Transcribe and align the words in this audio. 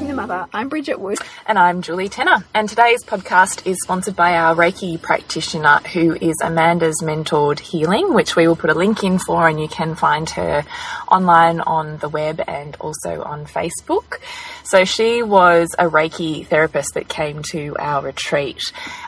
Mother. 0.00 0.46
I'm 0.54 0.70
Bridget 0.70 0.98
Wood. 0.98 1.18
And 1.46 1.58
I'm 1.58 1.82
Julie 1.82 2.08
Tenner. 2.08 2.44
And 2.54 2.66
today's 2.66 3.04
podcast 3.04 3.66
is 3.66 3.76
sponsored 3.82 4.16
by 4.16 4.36
our 4.36 4.54
Reiki 4.54 5.00
practitioner, 5.00 5.80
who 5.92 6.14
is 6.14 6.36
Amanda's 6.42 7.02
Mentored 7.02 7.58
Healing, 7.58 8.14
which 8.14 8.34
we 8.34 8.48
will 8.48 8.56
put 8.56 8.70
a 8.70 8.74
link 8.74 9.04
in 9.04 9.18
for, 9.18 9.46
and 9.46 9.60
you 9.60 9.68
can 9.68 9.94
find 9.94 10.30
her 10.30 10.64
online 11.08 11.60
on 11.60 11.98
the 11.98 12.08
web 12.08 12.40
and 12.48 12.74
also 12.80 13.22
on 13.22 13.44
Facebook. 13.44 14.16
So 14.64 14.86
she 14.86 15.22
was 15.22 15.68
a 15.78 15.84
Reiki 15.84 16.46
therapist 16.46 16.94
that 16.94 17.08
came 17.08 17.42
to 17.50 17.76
our 17.78 18.02
retreat. 18.02 18.62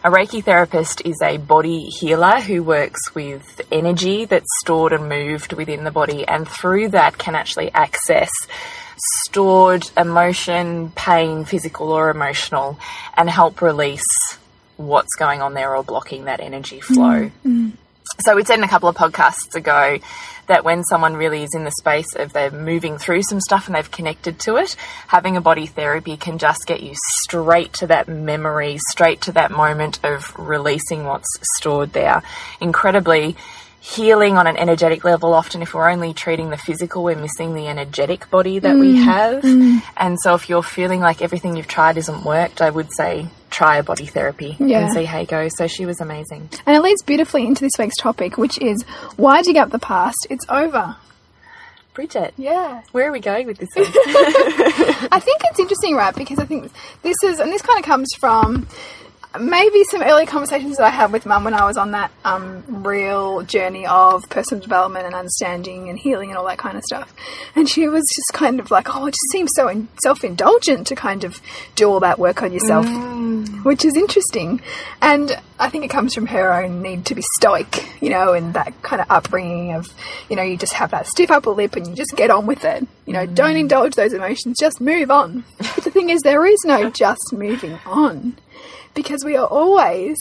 A 0.04 0.10
Reiki 0.10 0.44
therapist 0.44 1.00
is 1.06 1.16
a 1.22 1.38
body 1.38 1.84
healer 1.98 2.40
who 2.40 2.62
works 2.62 3.14
with 3.14 3.62
energy 3.72 4.26
that's 4.26 4.50
stored 4.60 4.92
and 4.92 5.08
moved 5.08 5.54
within 5.54 5.84
the 5.84 5.90
body, 5.90 6.28
and 6.28 6.46
through 6.46 6.90
that 6.90 7.16
can 7.16 7.34
actually 7.34 7.72
access 7.72 8.30
stored 8.96 9.90
emotion, 9.96 10.90
pain, 10.92 11.44
physical 11.44 11.92
or 11.92 12.10
emotional, 12.10 12.78
and 13.16 13.28
help 13.28 13.60
release 13.60 14.04
what's 14.76 15.14
going 15.16 15.40
on 15.42 15.54
there 15.54 15.74
or 15.74 15.82
blocking 15.82 16.24
that 16.24 16.40
energy 16.40 16.80
flow. 16.80 17.30
Mm. 17.44 17.72
So 18.24 18.36
we 18.36 18.44
said 18.44 18.58
in 18.58 18.64
a 18.64 18.68
couple 18.68 18.88
of 18.88 18.96
podcasts 18.96 19.54
ago 19.54 19.98
that 20.46 20.64
when 20.64 20.84
someone 20.84 21.14
really 21.14 21.42
is 21.42 21.54
in 21.54 21.64
the 21.64 21.72
space 21.72 22.14
of 22.16 22.32
they're 22.32 22.50
moving 22.50 22.98
through 22.98 23.22
some 23.22 23.40
stuff 23.40 23.66
and 23.66 23.74
they've 23.74 23.90
connected 23.90 24.38
to 24.40 24.56
it, 24.56 24.76
having 25.08 25.36
a 25.36 25.40
body 25.40 25.66
therapy 25.66 26.16
can 26.16 26.38
just 26.38 26.66
get 26.66 26.82
you 26.82 26.94
straight 27.22 27.72
to 27.74 27.86
that 27.86 28.06
memory, 28.06 28.78
straight 28.90 29.22
to 29.22 29.32
that 29.32 29.50
moment 29.50 29.98
of 30.04 30.32
releasing 30.38 31.04
what's 31.04 31.26
stored 31.56 31.92
there. 31.92 32.22
Incredibly 32.60 33.36
healing 33.84 34.38
on 34.38 34.46
an 34.46 34.56
energetic 34.56 35.04
level. 35.04 35.34
Often, 35.34 35.60
if 35.60 35.74
we're 35.74 35.90
only 35.90 36.14
treating 36.14 36.48
the 36.48 36.56
physical, 36.56 37.04
we're 37.04 37.16
missing 37.16 37.54
the 37.54 37.68
energetic 37.68 38.30
body 38.30 38.58
that 38.58 38.76
mm. 38.76 38.80
we 38.80 38.96
have. 38.96 39.42
Mm. 39.42 39.82
And 39.96 40.18
so, 40.20 40.34
if 40.34 40.48
you're 40.48 40.62
feeling 40.62 41.00
like 41.00 41.20
everything 41.20 41.54
you've 41.54 41.68
tried 41.68 41.98
isn't 41.98 42.24
worked, 42.24 42.62
I 42.62 42.70
would 42.70 42.90
say 42.92 43.28
try 43.50 43.76
a 43.76 43.82
body 43.82 44.06
therapy 44.06 44.56
yeah. 44.58 44.80
and 44.80 44.92
see 44.94 45.04
how 45.04 45.20
you 45.20 45.26
go. 45.26 45.48
So, 45.48 45.66
she 45.66 45.84
was 45.84 46.00
amazing. 46.00 46.48
And 46.64 46.76
it 46.76 46.80
leads 46.80 47.02
beautifully 47.02 47.46
into 47.46 47.60
this 47.60 47.72
week's 47.78 47.96
topic, 47.96 48.38
which 48.38 48.58
is 48.58 48.82
why 49.16 49.42
dig 49.42 49.56
up 49.56 49.70
the 49.70 49.78
past? 49.78 50.26
It's 50.30 50.46
over. 50.48 50.96
Bridget. 51.92 52.34
Yeah. 52.36 52.82
Where 52.90 53.08
are 53.08 53.12
we 53.12 53.20
going 53.20 53.46
with 53.46 53.58
this 53.58 53.68
one? 53.74 53.86
I 53.86 55.20
think 55.20 55.42
it's 55.44 55.60
interesting, 55.60 55.94
right? 55.94 56.14
Because 56.14 56.38
I 56.38 56.46
think 56.46 56.72
this 57.02 57.16
is, 57.22 57.38
and 57.38 57.52
this 57.52 57.62
kind 57.62 57.78
of 57.78 57.84
comes 57.84 58.08
from 58.18 58.66
maybe 59.40 59.82
some 59.84 60.02
early 60.02 60.26
conversations 60.26 60.76
that 60.76 60.84
I 60.84 60.90
had 60.90 61.12
with 61.12 61.26
mum 61.26 61.44
when 61.44 61.54
I 61.54 61.64
was 61.66 61.76
on 61.76 61.90
that 61.90 62.10
um, 62.24 62.62
real 62.84 63.42
journey 63.42 63.86
of 63.86 64.28
personal 64.28 64.62
development 64.62 65.06
and 65.06 65.14
understanding 65.14 65.88
and 65.88 65.98
healing 65.98 66.30
and 66.30 66.38
all 66.38 66.46
that 66.46 66.58
kind 66.58 66.76
of 66.76 66.84
stuff. 66.84 67.12
And 67.56 67.68
she 67.68 67.88
was 67.88 68.04
just 68.14 68.32
kind 68.32 68.60
of 68.60 68.70
like, 68.70 68.94
oh, 68.94 69.06
it 69.06 69.12
just 69.12 69.32
seems 69.32 69.50
so 69.54 69.68
in 69.68 69.88
self 70.02 70.24
indulgent 70.24 70.86
to 70.88 70.94
kind 70.94 71.24
of 71.24 71.40
do 71.74 71.88
all 71.88 72.00
that 72.00 72.18
work 72.18 72.42
on 72.42 72.52
yourself, 72.52 72.86
mm. 72.86 73.64
which 73.64 73.84
is 73.84 73.96
interesting. 73.96 74.60
And 75.02 75.36
I 75.58 75.68
think 75.68 75.84
it 75.84 75.90
comes 75.90 76.14
from 76.14 76.26
her 76.26 76.52
own 76.52 76.82
need 76.82 77.06
to 77.06 77.14
be 77.14 77.22
stoic, 77.38 77.88
you 78.00 78.10
know, 78.10 78.32
and 78.34 78.54
that 78.54 78.82
kind 78.82 79.02
of 79.02 79.10
upbringing 79.10 79.72
of, 79.72 79.86
you 80.28 80.36
know, 80.36 80.42
you 80.42 80.56
just 80.56 80.74
have 80.74 80.92
that 80.92 81.06
stiff 81.06 81.30
upper 81.30 81.50
lip 81.50 81.74
and 81.76 81.86
you 81.86 81.94
just 81.94 82.14
get 82.16 82.30
on 82.30 82.46
with 82.46 82.64
it. 82.64 82.86
You 83.06 83.12
know, 83.12 83.26
mm. 83.26 83.34
don't 83.34 83.56
indulge 83.56 83.94
those 83.94 84.12
emotions, 84.12 84.58
just 84.60 84.80
move 84.80 85.10
on. 85.10 85.44
But 85.58 85.84
the 85.84 85.90
thing 85.90 86.10
is, 86.10 86.20
there 86.22 86.46
is 86.46 86.58
no 86.64 86.88
just 86.90 87.32
moving 87.32 87.78
on 87.84 88.36
because 88.94 89.24
we 89.24 89.36
are 89.36 89.46
always 89.46 90.16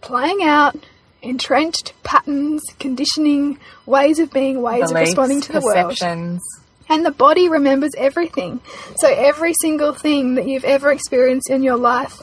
playing 0.00 0.42
out 0.42 0.76
entrenched 1.22 1.92
patterns, 2.02 2.62
conditioning, 2.78 3.58
ways 3.86 4.18
of 4.18 4.32
being, 4.32 4.62
ways 4.62 4.90
Beliefs, 4.90 4.92
of 4.92 4.96
responding 4.98 5.40
to 5.42 5.52
the 5.52 5.60
world. 5.60 5.98
And 6.88 7.04
the 7.04 7.10
body 7.10 7.48
remembers 7.48 7.92
everything. 7.98 8.60
So 8.96 9.08
every 9.08 9.52
single 9.60 9.92
thing 9.92 10.36
that 10.36 10.46
you've 10.48 10.64
ever 10.64 10.90
experienced 10.90 11.50
in 11.50 11.62
your 11.62 11.76
life 11.76 12.22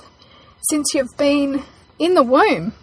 since 0.70 0.94
you've 0.94 1.16
been 1.18 1.64
in 2.00 2.16
the 2.16 2.24
womb, 2.24 2.74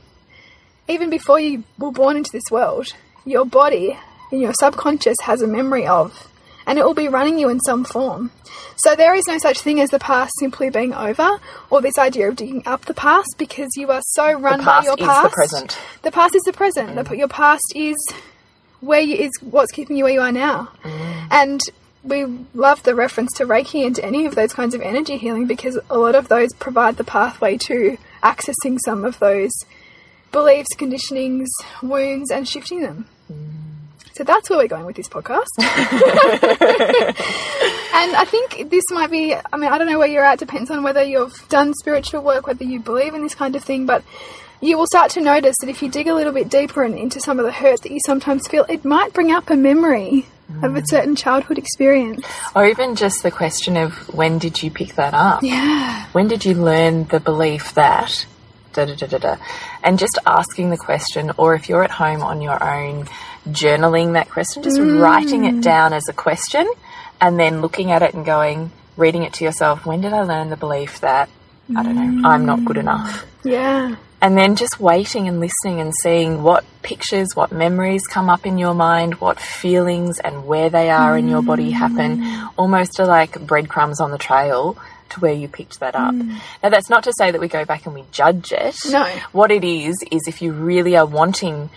even 0.88 1.10
before 1.10 1.40
you 1.40 1.64
were 1.78 1.90
born 1.90 2.16
into 2.16 2.30
this 2.32 2.50
world, 2.50 2.88
your 3.24 3.44
body 3.44 3.98
and 4.30 4.40
your 4.40 4.52
subconscious 4.54 5.16
has 5.22 5.42
a 5.42 5.46
memory 5.46 5.86
of, 5.86 6.28
and 6.66 6.78
it 6.78 6.84
will 6.84 6.94
be 6.94 7.08
running 7.08 7.38
you 7.38 7.48
in 7.48 7.60
some 7.60 7.84
form. 7.84 8.30
So 8.76 8.96
there 8.96 9.14
is 9.14 9.24
no 9.28 9.38
such 9.38 9.60
thing 9.60 9.80
as 9.80 9.90
the 9.90 9.98
past 9.98 10.32
simply 10.40 10.70
being 10.70 10.94
over, 10.94 11.38
or 11.70 11.80
this 11.80 11.98
idea 11.98 12.28
of 12.28 12.36
digging 12.36 12.62
up 12.66 12.84
the 12.84 12.94
past 12.94 13.34
because 13.38 13.70
you 13.76 13.90
are 13.90 14.02
so 14.02 14.32
run 14.32 14.64
by 14.64 14.82
your 14.84 14.96
past. 14.96 15.22
the 15.24 15.30
present. 15.30 15.78
The 16.02 16.10
past 16.10 16.34
is 16.34 16.42
the 16.42 16.52
present. 16.52 16.90
Mm. 16.90 17.08
The, 17.08 17.16
your 17.16 17.28
past 17.28 17.72
is 17.74 17.96
where 18.80 19.00
you, 19.00 19.16
is 19.16 19.30
what's 19.40 19.72
keeping 19.72 19.96
you 19.96 20.04
where 20.04 20.12
you 20.12 20.20
are 20.20 20.32
now, 20.32 20.70
mm. 20.82 21.26
and 21.30 21.60
we 22.02 22.24
love 22.54 22.82
the 22.82 22.94
reference 22.94 23.32
to 23.34 23.46
Reiki 23.46 23.86
and 23.86 23.94
to 23.96 24.04
any 24.04 24.26
of 24.26 24.34
those 24.34 24.52
kinds 24.52 24.74
of 24.74 24.80
energy 24.80 25.18
healing 25.18 25.46
because 25.46 25.78
a 25.88 25.98
lot 25.98 26.16
of 26.16 26.26
those 26.28 26.52
provide 26.54 26.96
the 26.96 27.04
pathway 27.04 27.56
to 27.58 27.96
accessing 28.24 28.78
some 28.84 29.04
of 29.04 29.20
those 29.20 29.52
beliefs, 30.32 30.74
conditionings, 30.76 31.46
wounds, 31.82 32.30
and 32.30 32.48
shifting 32.48 32.80
them. 32.80 33.06
Mm. 33.32 33.71
So 34.14 34.24
that's 34.24 34.50
where 34.50 34.58
we're 34.58 34.68
going 34.68 34.84
with 34.84 34.96
this 34.96 35.08
podcast. 35.08 35.46
and 35.58 35.66
I 38.16 38.24
think 38.26 38.70
this 38.70 38.84
might 38.90 39.10
be, 39.10 39.34
I 39.34 39.56
mean, 39.56 39.72
I 39.72 39.78
don't 39.78 39.86
know 39.86 39.98
where 39.98 40.08
you're 40.08 40.24
at, 40.24 40.38
depends 40.38 40.70
on 40.70 40.82
whether 40.82 41.02
you've 41.02 41.48
done 41.48 41.72
spiritual 41.74 42.22
work, 42.22 42.46
whether 42.46 42.64
you 42.64 42.80
believe 42.80 43.14
in 43.14 43.22
this 43.22 43.34
kind 43.34 43.56
of 43.56 43.64
thing, 43.64 43.86
but 43.86 44.04
you 44.60 44.78
will 44.78 44.86
start 44.86 45.10
to 45.12 45.20
notice 45.20 45.56
that 45.60 45.68
if 45.68 45.82
you 45.82 45.90
dig 45.90 46.08
a 46.08 46.14
little 46.14 46.32
bit 46.32 46.48
deeper 46.48 46.82
and 46.82 46.96
into 46.96 47.20
some 47.20 47.38
of 47.38 47.44
the 47.44 47.52
hurt 47.52 47.82
that 47.82 47.90
you 47.90 47.98
sometimes 48.06 48.46
feel, 48.46 48.64
it 48.68 48.84
might 48.84 49.12
bring 49.12 49.32
up 49.32 49.50
a 49.50 49.56
memory 49.56 50.26
mm. 50.50 50.64
of 50.64 50.76
a 50.76 50.80
mm. 50.80 50.88
certain 50.88 51.16
childhood 51.16 51.58
experience. 51.58 52.24
Or 52.54 52.66
even 52.66 52.94
just 52.94 53.22
the 53.22 53.30
question 53.30 53.76
of 53.76 53.92
when 54.14 54.38
did 54.38 54.62
you 54.62 54.70
pick 54.70 54.94
that 54.94 55.14
up? 55.14 55.42
Yeah. 55.42 56.06
When 56.12 56.28
did 56.28 56.44
you 56.44 56.54
learn 56.54 57.04
the 57.04 57.18
belief 57.18 57.74
that 57.74 58.26
da 58.72 58.84
da 58.84 58.94
da 58.94 59.06
da 59.06 59.18
da? 59.18 59.36
And 59.82 59.98
just 59.98 60.18
asking 60.26 60.70
the 60.70 60.76
question, 60.76 61.32
or 61.36 61.54
if 61.54 61.68
you're 61.68 61.82
at 61.82 61.90
home 61.90 62.22
on 62.22 62.40
your 62.40 62.62
own, 62.62 63.08
journaling 63.48 64.14
that 64.14 64.30
question, 64.30 64.62
just 64.62 64.78
mm. 64.78 65.00
writing 65.00 65.44
it 65.44 65.60
down 65.62 65.92
as 65.92 66.08
a 66.08 66.12
question, 66.12 66.70
and 67.20 67.38
then 67.38 67.60
looking 67.60 67.90
at 67.90 68.02
it 68.02 68.14
and 68.14 68.24
going, 68.24 68.70
reading 68.96 69.22
it 69.22 69.32
to 69.34 69.44
yourself. 69.44 69.86
When 69.86 70.00
did 70.00 70.12
I 70.12 70.22
learn 70.22 70.50
the 70.50 70.56
belief 70.56 71.00
that 71.00 71.28
I 71.76 71.82
don't 71.82 71.94
know, 71.94 72.28
I'm 72.28 72.44
not 72.44 72.64
good 72.64 72.76
enough? 72.76 73.24
Yeah. 73.44 73.96
And 74.20 74.38
then 74.38 74.54
just 74.54 74.78
waiting 74.78 75.26
and 75.26 75.40
listening 75.40 75.80
and 75.80 75.92
seeing 76.02 76.44
what 76.44 76.64
pictures, 76.82 77.34
what 77.34 77.50
memories 77.50 78.06
come 78.06 78.30
up 78.30 78.46
in 78.46 78.56
your 78.56 78.74
mind, 78.74 79.16
what 79.16 79.40
feelings 79.40 80.20
and 80.20 80.46
where 80.46 80.70
they 80.70 80.90
are 80.90 81.14
mm. 81.14 81.18
in 81.18 81.28
your 81.28 81.42
body 81.42 81.72
happen, 81.72 82.22
almost 82.56 83.00
like 83.00 83.40
breadcrumbs 83.44 84.00
on 84.00 84.12
the 84.12 84.18
trail 84.18 84.78
to 85.08 85.20
where 85.20 85.32
you 85.32 85.48
picked 85.48 85.80
that 85.80 85.96
up. 85.96 86.14
Mm. 86.14 86.40
Now, 86.62 86.68
that's 86.68 86.88
not 86.88 87.02
to 87.04 87.12
say 87.18 87.32
that 87.32 87.40
we 87.40 87.48
go 87.48 87.64
back 87.64 87.84
and 87.86 87.94
we 87.94 88.04
judge 88.12 88.52
it. 88.52 88.76
No. 88.90 89.04
What 89.32 89.50
it 89.50 89.64
is, 89.64 89.96
is 90.10 90.22
if 90.28 90.40
you 90.40 90.52
really 90.52 90.96
are 90.96 91.06
wanting 91.06 91.70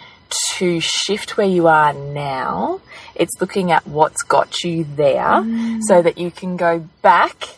to 0.53 0.79
shift 0.79 1.37
where 1.37 1.47
you 1.47 1.67
are 1.67 1.93
now, 1.93 2.81
it's 3.15 3.39
looking 3.39 3.71
at 3.71 3.87
what's 3.87 4.23
got 4.23 4.63
you 4.63 4.85
there 4.95 5.21
mm. 5.21 5.79
so 5.83 6.01
that 6.01 6.17
you 6.17 6.31
can 6.31 6.57
go 6.57 6.87
back 7.01 7.49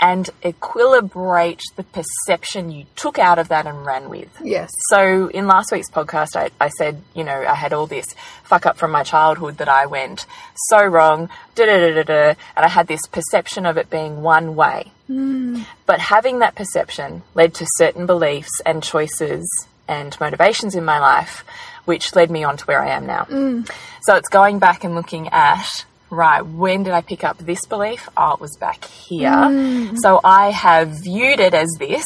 and 0.00 0.30
equilibrate 0.42 1.60
the 1.76 1.82
perception 1.82 2.70
you 2.70 2.86
took 2.94 3.18
out 3.18 3.38
of 3.38 3.48
that 3.48 3.66
and 3.66 3.84
ran 3.84 4.08
with. 4.08 4.28
Yes. 4.42 4.70
So 4.90 5.28
in 5.28 5.46
last 5.46 5.72
week's 5.72 5.90
podcast, 5.90 6.36
I, 6.36 6.50
I 6.60 6.68
said, 6.68 7.02
you 7.14 7.24
know, 7.24 7.32
I 7.32 7.54
had 7.54 7.72
all 7.72 7.86
this 7.86 8.06
fuck 8.44 8.64
up 8.64 8.76
from 8.76 8.92
my 8.92 9.02
childhood 9.02 9.58
that 9.58 9.68
I 9.68 9.86
went 9.86 10.26
so 10.68 10.84
wrong, 10.84 11.28
da 11.54 11.66
da 11.66 11.78
da 11.78 11.94
da 11.94 12.02
da, 12.02 12.28
and 12.56 12.64
I 12.64 12.68
had 12.68 12.86
this 12.86 13.06
perception 13.06 13.66
of 13.66 13.76
it 13.76 13.90
being 13.90 14.22
one 14.22 14.54
way. 14.54 14.92
Mm. 15.10 15.66
But 15.86 16.00
having 16.00 16.38
that 16.40 16.54
perception 16.54 17.22
led 17.34 17.54
to 17.54 17.66
certain 17.76 18.06
beliefs 18.06 18.60
and 18.64 18.82
choices 18.82 19.66
and 19.88 20.18
motivations 20.20 20.74
in 20.74 20.84
my 20.84 20.98
life 20.98 21.44
which 21.88 22.14
led 22.14 22.30
me 22.30 22.44
on 22.44 22.58
to 22.58 22.64
where 22.66 22.82
I 22.82 22.90
am 22.90 23.06
now. 23.06 23.24
Mm. 23.24 23.68
So 24.02 24.14
it's 24.14 24.28
going 24.28 24.58
back 24.58 24.84
and 24.84 24.94
looking 24.94 25.28
at 25.28 25.86
right, 26.10 26.42
when 26.42 26.82
did 26.82 26.92
I 26.92 27.00
pick 27.00 27.24
up 27.24 27.38
this 27.38 27.64
belief? 27.66 28.08
Oh, 28.14 28.34
it 28.34 28.40
was 28.40 28.56
back 28.58 28.84
here. 28.84 29.30
Mm. 29.30 29.96
So 29.98 30.20
I 30.22 30.50
have 30.50 31.02
viewed 31.02 31.40
it 31.40 31.54
as 31.54 31.68
this. 31.78 32.04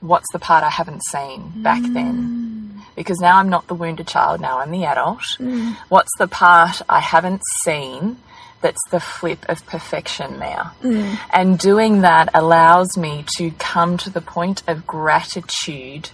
What's 0.00 0.30
the 0.32 0.38
part 0.38 0.62
I 0.62 0.68
haven't 0.68 1.02
seen 1.04 1.62
back 1.62 1.82
mm. 1.82 1.94
then? 1.94 2.82
Because 2.96 3.18
now 3.18 3.38
I'm 3.38 3.48
not 3.48 3.66
the 3.66 3.74
wounded 3.74 4.06
child, 4.06 4.42
now 4.42 4.60
I'm 4.60 4.70
the 4.70 4.84
adult. 4.84 5.24
Mm. 5.38 5.74
What's 5.88 6.12
the 6.18 6.28
part 6.28 6.82
I 6.88 7.00
haven't 7.00 7.42
seen 7.62 8.18
that's 8.60 8.88
the 8.90 9.00
flip 9.00 9.44
of 9.48 9.66
perfection 9.66 10.38
now? 10.38 10.74
Mm. 10.82 11.18
And 11.32 11.58
doing 11.58 12.02
that 12.02 12.28
allows 12.34 12.96
me 12.98 13.24
to 13.38 13.52
come 13.52 13.96
to 13.98 14.10
the 14.10 14.20
point 14.20 14.62
of 14.68 14.86
gratitude 14.86 16.10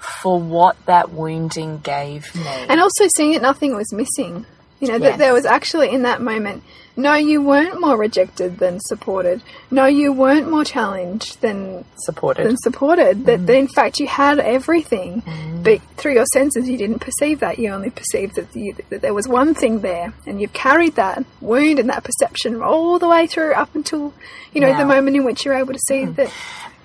for 0.00 0.40
what 0.40 0.76
that 0.86 1.10
wounding 1.12 1.78
gave 1.78 2.34
me. 2.34 2.42
And 2.68 2.80
also 2.80 3.06
seeing 3.16 3.32
that 3.32 3.42
nothing 3.42 3.74
was 3.76 3.92
missing. 3.92 4.46
You 4.80 4.88
know, 4.88 4.94
Yes. 4.96 5.02
that 5.10 5.18
there 5.18 5.34
was 5.34 5.44
actually 5.44 5.90
in 5.90 6.02
that 6.04 6.22
moment, 6.22 6.62
no, 6.96 7.12
you 7.12 7.42
weren't 7.42 7.78
more 7.78 7.98
rejected 7.98 8.58
than 8.58 8.80
supported. 8.80 9.42
No, 9.70 9.84
you 9.84 10.10
weren't 10.10 10.50
more 10.50 10.64
challenged 10.64 11.42
than 11.42 11.84
Supported. 11.98 12.46
than 12.46 12.56
supported. 12.56 13.18
Mm. 13.18 13.24
That, 13.26 13.46
that 13.46 13.56
in 13.56 13.68
fact 13.68 14.00
you 14.00 14.06
had 14.06 14.38
everything, 14.38 15.22
but 15.62 15.82
through 15.98 16.14
your 16.14 16.24
senses 16.32 16.66
you 16.66 16.78
didn't 16.78 17.00
perceive 17.00 17.40
that. 17.40 17.58
You 17.58 17.72
only 17.72 17.90
perceived 17.90 18.36
that, 18.36 18.56
you, 18.56 18.74
that 18.88 19.02
there 19.02 19.12
was 19.12 19.28
one 19.28 19.52
thing 19.54 19.80
there, 19.80 20.14
and 20.26 20.40
you've 20.40 20.54
carried 20.54 20.94
that 20.96 21.24
wound 21.42 21.78
and 21.78 21.90
that 21.90 22.02
perception 22.02 22.62
all 22.62 22.98
the 22.98 23.06
way 23.08 23.26
through 23.26 23.52
up 23.52 23.74
until 23.74 24.14
you 24.54 24.62
know 24.62 24.72
Now. 24.72 24.78
the 24.78 24.86
moment 24.86 25.14
in 25.14 25.24
which 25.24 25.44
you're 25.44 25.54
able 25.54 25.74
to 25.74 25.80
see 25.88 26.04
Mm. 26.06 26.16
that. 26.16 26.32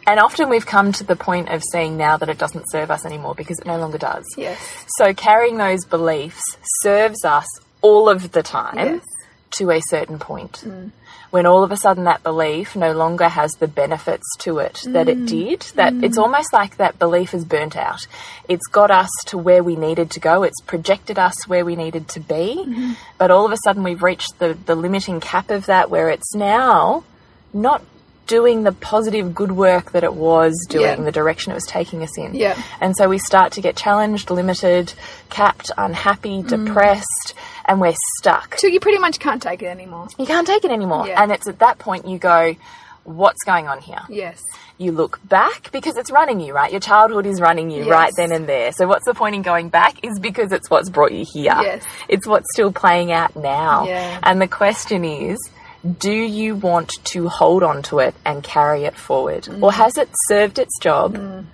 And 0.07 0.19
often 0.19 0.49
we've 0.49 0.65
come 0.65 0.91
to 0.93 1.03
the 1.03 1.15
point 1.15 1.49
of 1.49 1.63
seeing 1.71 1.97
now 1.97 2.17
that 2.17 2.29
it 2.29 2.37
doesn't 2.37 2.69
serve 2.69 2.91
us 2.91 3.05
anymore 3.05 3.35
because 3.35 3.59
it 3.59 3.65
no 3.65 3.77
longer 3.77 3.97
does. 3.97 4.25
Yes. 4.37 4.85
So 4.97 5.13
carrying 5.13 5.57
those 5.57 5.83
beliefs 5.85 6.43
serves 6.81 7.25
us 7.25 7.47
all 7.81 8.09
of 8.09 8.31
the 8.31 8.43
time 8.43 8.77
Yes. 8.77 9.03
to 9.51 9.71
a 9.71 9.81
certain 9.89 10.19
point. 10.19 10.63
Mm. 10.65 10.91
When 11.31 11.45
all 11.45 11.63
of 11.63 11.71
a 11.71 11.77
sudden 11.77 12.05
that 12.05 12.23
belief 12.23 12.75
no 12.75 12.93
longer 12.93 13.27
has 13.27 13.51
the 13.53 13.67
benefits 13.67 14.25
to 14.39 14.59
it 14.59 14.81
that 14.87 15.09
it 15.09 15.17
mm. 15.17 15.27
did, 15.27 15.61
that 15.75 15.91
mm. 15.91 16.03
it's 16.03 16.17
almost 16.17 16.53
like 16.53 16.77
that 16.77 16.97
belief 16.97 17.33
is 17.33 17.43
burnt 17.43 17.75
out. 17.75 18.07
It's 18.47 18.67
got 18.67 18.89
us 18.89 19.09
to 19.27 19.37
where 19.37 19.63
we 19.63 19.75
needed 19.75 20.11
to 20.11 20.19
go, 20.19 20.43
it's 20.43 20.61
projected 20.61 21.19
us 21.19 21.47
where 21.47 21.65
we 21.65 21.75
needed 21.75 22.07
to 22.09 22.19
be, 22.19 22.55
mm-hmm. 22.57 22.93
but 23.17 23.31
all 23.31 23.45
of 23.45 23.51
a 23.51 23.57
sudden 23.63 23.83
we've 23.83 24.03
reached 24.03 24.39
the, 24.39 24.57
the 24.65 24.75
limiting 24.75 25.19
cap 25.19 25.49
of 25.49 25.65
that 25.65 25.89
where 25.89 26.09
it's 26.09 26.33
now 26.35 27.03
not 27.51 27.81
doing 28.27 28.63
the 28.63 28.72
positive 28.72 29.33
good 29.36 29.51
work 29.51 29.92
that 29.92 30.04
it 30.04 30.13
was 30.13 30.54
doing, 30.69 30.83
Yeah. 30.86 30.95
the 30.95 31.12
direction 31.12 31.51
it 31.51 31.56
was 31.56 31.66
taking 31.68 32.01
us 32.04 32.18
in. 32.18 32.33
Yeah. 32.33 32.60
And 32.81 32.95
so 32.98 33.07
we 33.07 33.18
start 33.19 33.54
to 33.54 33.62
get 33.62 33.75
challenged, 33.75 34.30
limited, 34.30 34.94
capped, 35.30 35.72
unhappy, 35.77 36.42
mm. 36.42 36.48
depressed, 36.48 37.33
and 37.66 37.80
we're 37.80 37.95
stuck. 38.19 38.57
So 38.57 38.68
you 38.68 38.80
pretty 38.80 39.00
much 39.00 39.19
can't 39.19 39.42
take 39.42 39.62
it 39.62 39.68
anymore. 39.68 40.07
You 40.18 40.25
can't 40.25 40.48
take 40.48 40.66
it 40.66 40.72
anymore. 40.72 41.07
Yeah. 41.07 41.22
And 41.22 41.31
it's 41.31 41.48
at 41.48 41.60
that 41.60 41.77
point 41.77 42.07
you 42.07 42.18
go, 42.18 42.56
what's 43.04 43.44
going 43.45 43.68
on 43.68 43.80
here? 43.81 44.01
Yes. 44.10 44.42
You 44.77 44.92
look 44.92 45.19
back 45.24 45.72
because 45.72 45.95
it's 45.95 46.12
running 46.12 46.39
you, 46.39 46.54
right? 46.54 46.72
Your 46.72 46.81
childhood 46.81 47.25
is 47.27 47.39
running 47.39 47.69
you 47.69 47.83
Yes. 47.83 47.88
right 47.88 48.13
then 48.18 48.31
and 48.31 48.48
there. 48.48 48.72
So 48.72 48.88
what's 48.88 49.06
the 49.06 49.13
point 49.13 49.36
in 49.36 49.42
going 49.44 49.69
back 49.69 50.04
is 50.04 50.19
because 50.19 50.51
it's 50.51 50.69
what's 50.69 50.89
brought 50.89 51.12
you 51.12 51.24
here. 51.31 51.56
Yes. 51.62 51.83
It's 52.10 52.27
what's 52.27 52.48
still 52.54 52.72
playing 52.74 53.12
out 53.12 53.36
now. 53.36 53.86
Yeah. 53.88 54.19
And 54.24 54.42
the 54.42 54.48
question 54.48 55.06
is, 55.06 55.38
do 55.85 56.11
you 56.11 56.55
want 56.55 56.91
to 57.05 57.27
hold 57.27 57.63
on 57.63 57.83
to 57.83 57.99
it 57.99 58.15
and 58.25 58.43
carry 58.43 58.85
it 58.85 58.95
forward? 58.95 59.43
Mm. 59.43 59.61
Or 59.61 59.71
has 59.71 59.97
it 59.97 60.09
served 60.27 60.57
its 60.59 60.77
job? 60.79 61.45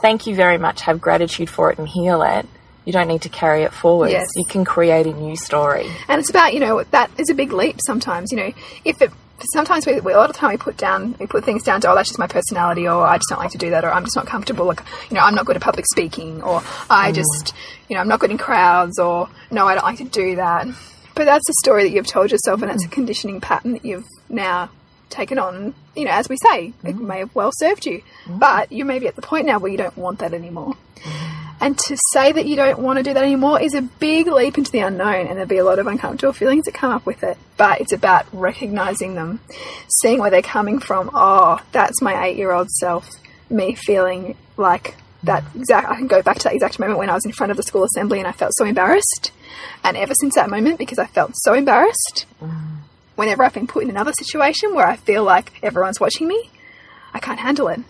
Thank 0.00 0.26
you 0.26 0.34
very 0.34 0.58
much. 0.58 0.82
Have 0.82 1.00
gratitude 1.00 1.50
for 1.50 1.72
it 1.72 1.78
and 1.78 1.88
heal 1.88 2.22
it. 2.22 2.46
You 2.84 2.92
don't 2.92 3.08
need 3.08 3.22
to 3.22 3.28
carry 3.28 3.64
it 3.64 3.72
forward. 3.72 4.10
Yes. 4.10 4.28
You 4.36 4.44
can 4.44 4.64
create 4.64 5.06
a 5.06 5.12
new 5.12 5.36
story. 5.36 5.90
And 6.08 6.20
it's 6.20 6.30
about, 6.30 6.54
you 6.54 6.60
know, 6.60 6.84
that 6.84 7.10
is 7.18 7.30
a 7.30 7.34
big 7.34 7.52
leap 7.52 7.80
sometimes. 7.84 8.30
You 8.30 8.38
know, 8.38 8.52
if 8.84 9.02
it, 9.02 9.10
sometimes 9.52 9.86
we, 9.86 9.98
we, 10.00 10.12
a 10.12 10.16
lot 10.16 10.30
of 10.30 10.36
the 10.36 10.38
time 10.38 10.50
we 10.50 10.56
put 10.56 10.76
down, 10.76 11.16
we 11.18 11.26
put 11.26 11.44
things 11.44 11.64
down 11.64 11.80
to, 11.80 11.90
oh, 11.90 11.94
that's 11.96 12.10
just 12.10 12.18
my 12.18 12.28
personality, 12.28 12.86
or 12.86 13.04
I 13.04 13.16
just 13.16 13.28
don't 13.28 13.40
like 13.40 13.50
to 13.50 13.58
do 13.58 13.70
that, 13.70 13.84
or 13.84 13.92
I'm 13.92 14.04
just 14.04 14.14
not 14.14 14.26
comfortable, 14.26 14.66
like, 14.66 14.82
you 15.10 15.14
know, 15.16 15.22
I'm 15.22 15.34
not 15.34 15.46
good 15.46 15.56
at 15.56 15.62
public 15.62 15.86
speaking, 15.86 16.42
or 16.42 16.62
I 16.88 17.10
just, 17.10 17.52
you 17.88 17.96
know, 17.96 18.00
I'm 18.00 18.08
not 18.08 18.20
good 18.20 18.30
in 18.30 18.38
crowds, 18.38 19.00
or 19.00 19.28
no, 19.50 19.66
I 19.66 19.74
don't 19.74 19.84
like 19.84 19.98
to 19.98 20.04
do 20.04 20.36
that. 20.36 20.68
But 21.16 21.24
that's 21.24 21.48
a 21.48 21.54
story 21.64 21.84
that 21.84 21.90
you've 21.90 22.06
told 22.06 22.30
yourself, 22.30 22.60
and 22.60 22.70
that's 22.70 22.84
a 22.84 22.88
mm. 22.88 22.92
conditioning 22.92 23.40
pattern 23.40 23.72
that 23.72 23.84
you've 23.84 24.06
now 24.28 24.70
taken 25.08 25.38
on. 25.38 25.74
You 25.96 26.04
know, 26.04 26.10
as 26.10 26.28
we 26.28 26.36
say, 26.36 26.74
it 26.84 26.94
mm. 26.94 27.00
may 27.00 27.18
have 27.20 27.34
well 27.34 27.50
served 27.56 27.86
you, 27.86 28.02
mm. 28.26 28.38
but 28.38 28.70
you 28.70 28.84
may 28.84 28.98
be 28.98 29.08
at 29.08 29.16
the 29.16 29.22
point 29.22 29.46
now 29.46 29.58
where 29.58 29.72
you 29.72 29.78
don't 29.78 29.96
want 29.96 30.18
that 30.18 30.34
anymore. 30.34 30.76
And 31.58 31.78
to 31.78 31.96
say 32.12 32.32
that 32.32 32.44
you 32.44 32.54
don't 32.54 32.80
want 32.80 32.98
to 32.98 33.02
do 33.02 33.14
that 33.14 33.24
anymore 33.24 33.62
is 33.62 33.72
a 33.72 33.80
big 33.80 34.26
leap 34.26 34.58
into 34.58 34.70
the 34.70 34.80
unknown, 34.80 35.26
and 35.26 35.30
there'll 35.30 35.46
be 35.46 35.56
a 35.56 35.64
lot 35.64 35.78
of 35.78 35.86
uncomfortable 35.86 36.34
feelings 36.34 36.66
that 36.66 36.74
come 36.74 36.92
up 36.92 37.06
with 37.06 37.22
it. 37.22 37.38
But 37.56 37.80
it's 37.80 37.94
about 37.94 38.26
recognizing 38.32 39.14
them, 39.14 39.40
seeing 39.88 40.20
where 40.20 40.30
they're 40.30 40.42
coming 40.42 40.80
from. 40.80 41.10
Oh, 41.14 41.58
that's 41.72 42.02
my 42.02 42.26
eight 42.26 42.36
year 42.36 42.52
old 42.52 42.70
self, 42.70 43.08
me 43.48 43.74
feeling 43.74 44.36
like 44.58 44.96
that 45.22 45.44
exact. 45.54 45.88
I 45.88 45.96
can 45.96 46.08
go 46.08 46.20
back 46.20 46.36
to 46.40 46.44
that 46.44 46.54
exact 46.54 46.78
moment 46.78 46.98
when 46.98 47.08
I 47.08 47.14
was 47.14 47.24
in 47.24 47.32
front 47.32 47.52
of 47.52 47.56
the 47.56 47.62
school 47.62 47.84
assembly 47.84 48.18
and 48.18 48.28
I 48.28 48.32
felt 48.32 48.52
so 48.54 48.66
embarrassed. 48.66 49.32
And 49.84 49.96
ever 49.96 50.14
since 50.20 50.34
that 50.34 50.50
moment, 50.50 50.78
because 50.78 50.98
I 50.98 51.06
felt 51.06 51.32
so 51.34 51.54
embarrassed, 51.54 52.26
whenever 53.14 53.44
I've 53.44 53.54
been 53.54 53.66
put 53.66 53.82
in 53.82 53.90
another 53.90 54.12
situation 54.12 54.74
where 54.74 54.86
I 54.86 54.96
feel 54.96 55.24
like 55.24 55.52
everyone's 55.62 56.00
watching 56.00 56.28
me, 56.28 56.50
I 57.14 57.18
can't 57.18 57.40
handle 57.40 57.68
it. 57.68 57.80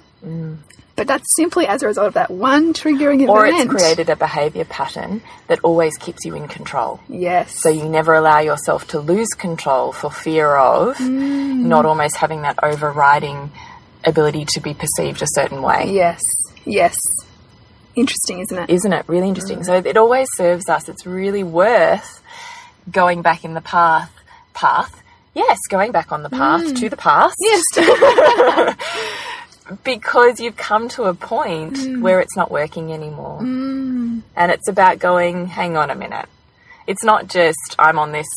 But 0.97 1.07
that's 1.07 1.27
simply 1.37 1.67
as 1.67 1.83
a 1.83 1.87
result 1.89 2.09
of 2.09 2.15
that 2.15 2.31
one 2.31 2.73
triggering 2.73 3.17
event. 3.17 3.29
Or 3.29 3.45
it's 3.45 3.65
created 3.67 4.09
a 4.09 4.17
behavior 4.17 4.65
pattern 4.65 5.21
that 5.47 5.61
always 5.63 5.99
keeps 5.99 6.25
you 6.25 6.35
in 6.35 6.49
control. 6.49 7.01
Yes. 7.07 7.61
So 7.61 7.69
you 7.69 7.87
never 7.87 8.15
allow 8.15 8.39
yourself 8.39 8.87
to 8.89 9.01
lose 9.01 9.29
control 9.29 9.93
for 9.93 10.11
fear 10.11 10.57
of 10.57 10.99
not 10.99 11.85
almost 11.85 12.17
having 12.17 12.43
that 12.43 12.59
overriding 12.63 13.51
ability 14.05 14.47
to 14.55 14.61
be 14.61 14.73
perceived 14.73 15.21
a 15.21 15.27
certain 15.35 15.61
way. 15.61 15.91
Yes. 15.93 16.23
Yes. 16.65 16.97
Interesting, 17.97 18.41
isn't 18.41 18.59
it? 18.59 18.71
Isn't 18.71 18.93
it 18.93 19.09
really 19.09 19.29
interesting? 19.29 19.61
Mm. 19.61 19.65
So 19.65 19.75
it 19.75 19.97
always 19.97 20.29
serves 20.37 20.69
us. 20.69 20.89
It's 20.89 21.07
really 21.07 21.43
worth 21.43 22.23
going 22.91 23.23
back 23.23 23.45
in 23.45 23.55
the 23.55 23.63
path. 23.63 24.13
Path? 24.53 25.03
Yes, 25.35 25.59
going 25.71 25.93
back 25.93 26.13
on 26.13 26.23
the 26.23 26.31
path 26.31 26.63
mm. 26.63 26.79
to 26.81 26.89
the 26.91 26.97
past. 26.97 27.37
Yes. 27.41 27.65
because 29.85 30.41
you've 30.41 30.57
come 30.57 30.89
to 30.91 31.05
a 31.05 31.15
point 31.15 31.75
mm. 31.75 32.01
where 32.03 32.21
it's 32.21 32.37
not 32.37 32.51
working 32.51 32.93
anymore. 32.93 33.41
And 33.41 34.23
it's 34.53 34.69
about 34.69 34.99
going, 34.99 35.47
hang 35.47 35.77
on 35.77 35.91
a 35.91 35.95
minute. 35.95 36.29
It's 36.87 37.03
not 37.03 37.29
just, 37.29 37.75
I'm 37.79 37.99
on 37.99 38.13
this, 38.13 38.29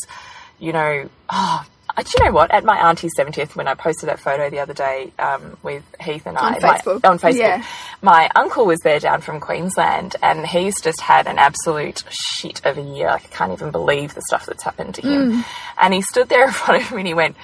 you 0.58 0.74
know, 0.74 1.10
oh, 1.30 1.66
do 1.98 2.12
you 2.18 2.26
know 2.26 2.32
what? 2.32 2.52
At 2.52 2.64
my 2.64 2.78
auntie's 2.90 3.12
70th, 3.18 3.56
when 3.56 3.68
I 3.68 3.74
posted 3.74 4.10
that 4.10 4.20
photo 4.20 4.50
the 4.50 4.60
other 4.60 4.74
day 4.74 5.12
um, 5.20 5.58
with 5.64 5.84
Heath 6.00 6.26
and 6.26 6.38
I 6.38 6.54
On 6.56 6.62
my- 6.62 6.78
Facebook. 6.78 7.08
on 7.10 7.20
Facebook, 7.20 7.38
Yeah. 7.40 7.64
my 8.02 8.30
uncle 8.36 8.66
was 8.66 8.80
there 8.80 9.00
down 9.00 9.22
from 9.22 9.40
Queensland 9.40 10.16
and 10.22 10.46
he's 10.46 10.80
just 10.82 11.02
had 11.02 11.28
an 11.28 11.38
absolute 11.40 12.04
shit 12.10 12.66
of 12.66 12.78
a 12.78 12.82
year. 12.82 13.08
Like, 13.08 13.26
I 13.26 13.36
can't 13.36 13.52
even 13.54 13.72
believe 13.72 14.14
the 14.16 14.22
stuff 14.28 14.46
that's 14.46 14.64
happened 14.64 14.96
to 14.96 15.02
him. 15.02 15.44
And 15.80 15.94
he 15.94 16.02
stood 16.02 16.30
there 16.30 16.46
in 16.46 16.52
front 16.52 16.84
of 16.84 16.92
me 16.92 17.00
and 17.02 17.08
he 17.08 17.14
went, 17.14 17.36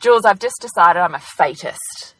Jules, 0.00 0.24
I've 0.24 0.38
just 0.38 0.56
decided 0.60 1.00
I'm 1.00 1.14
a 1.14 1.18
fatist. 1.18 2.14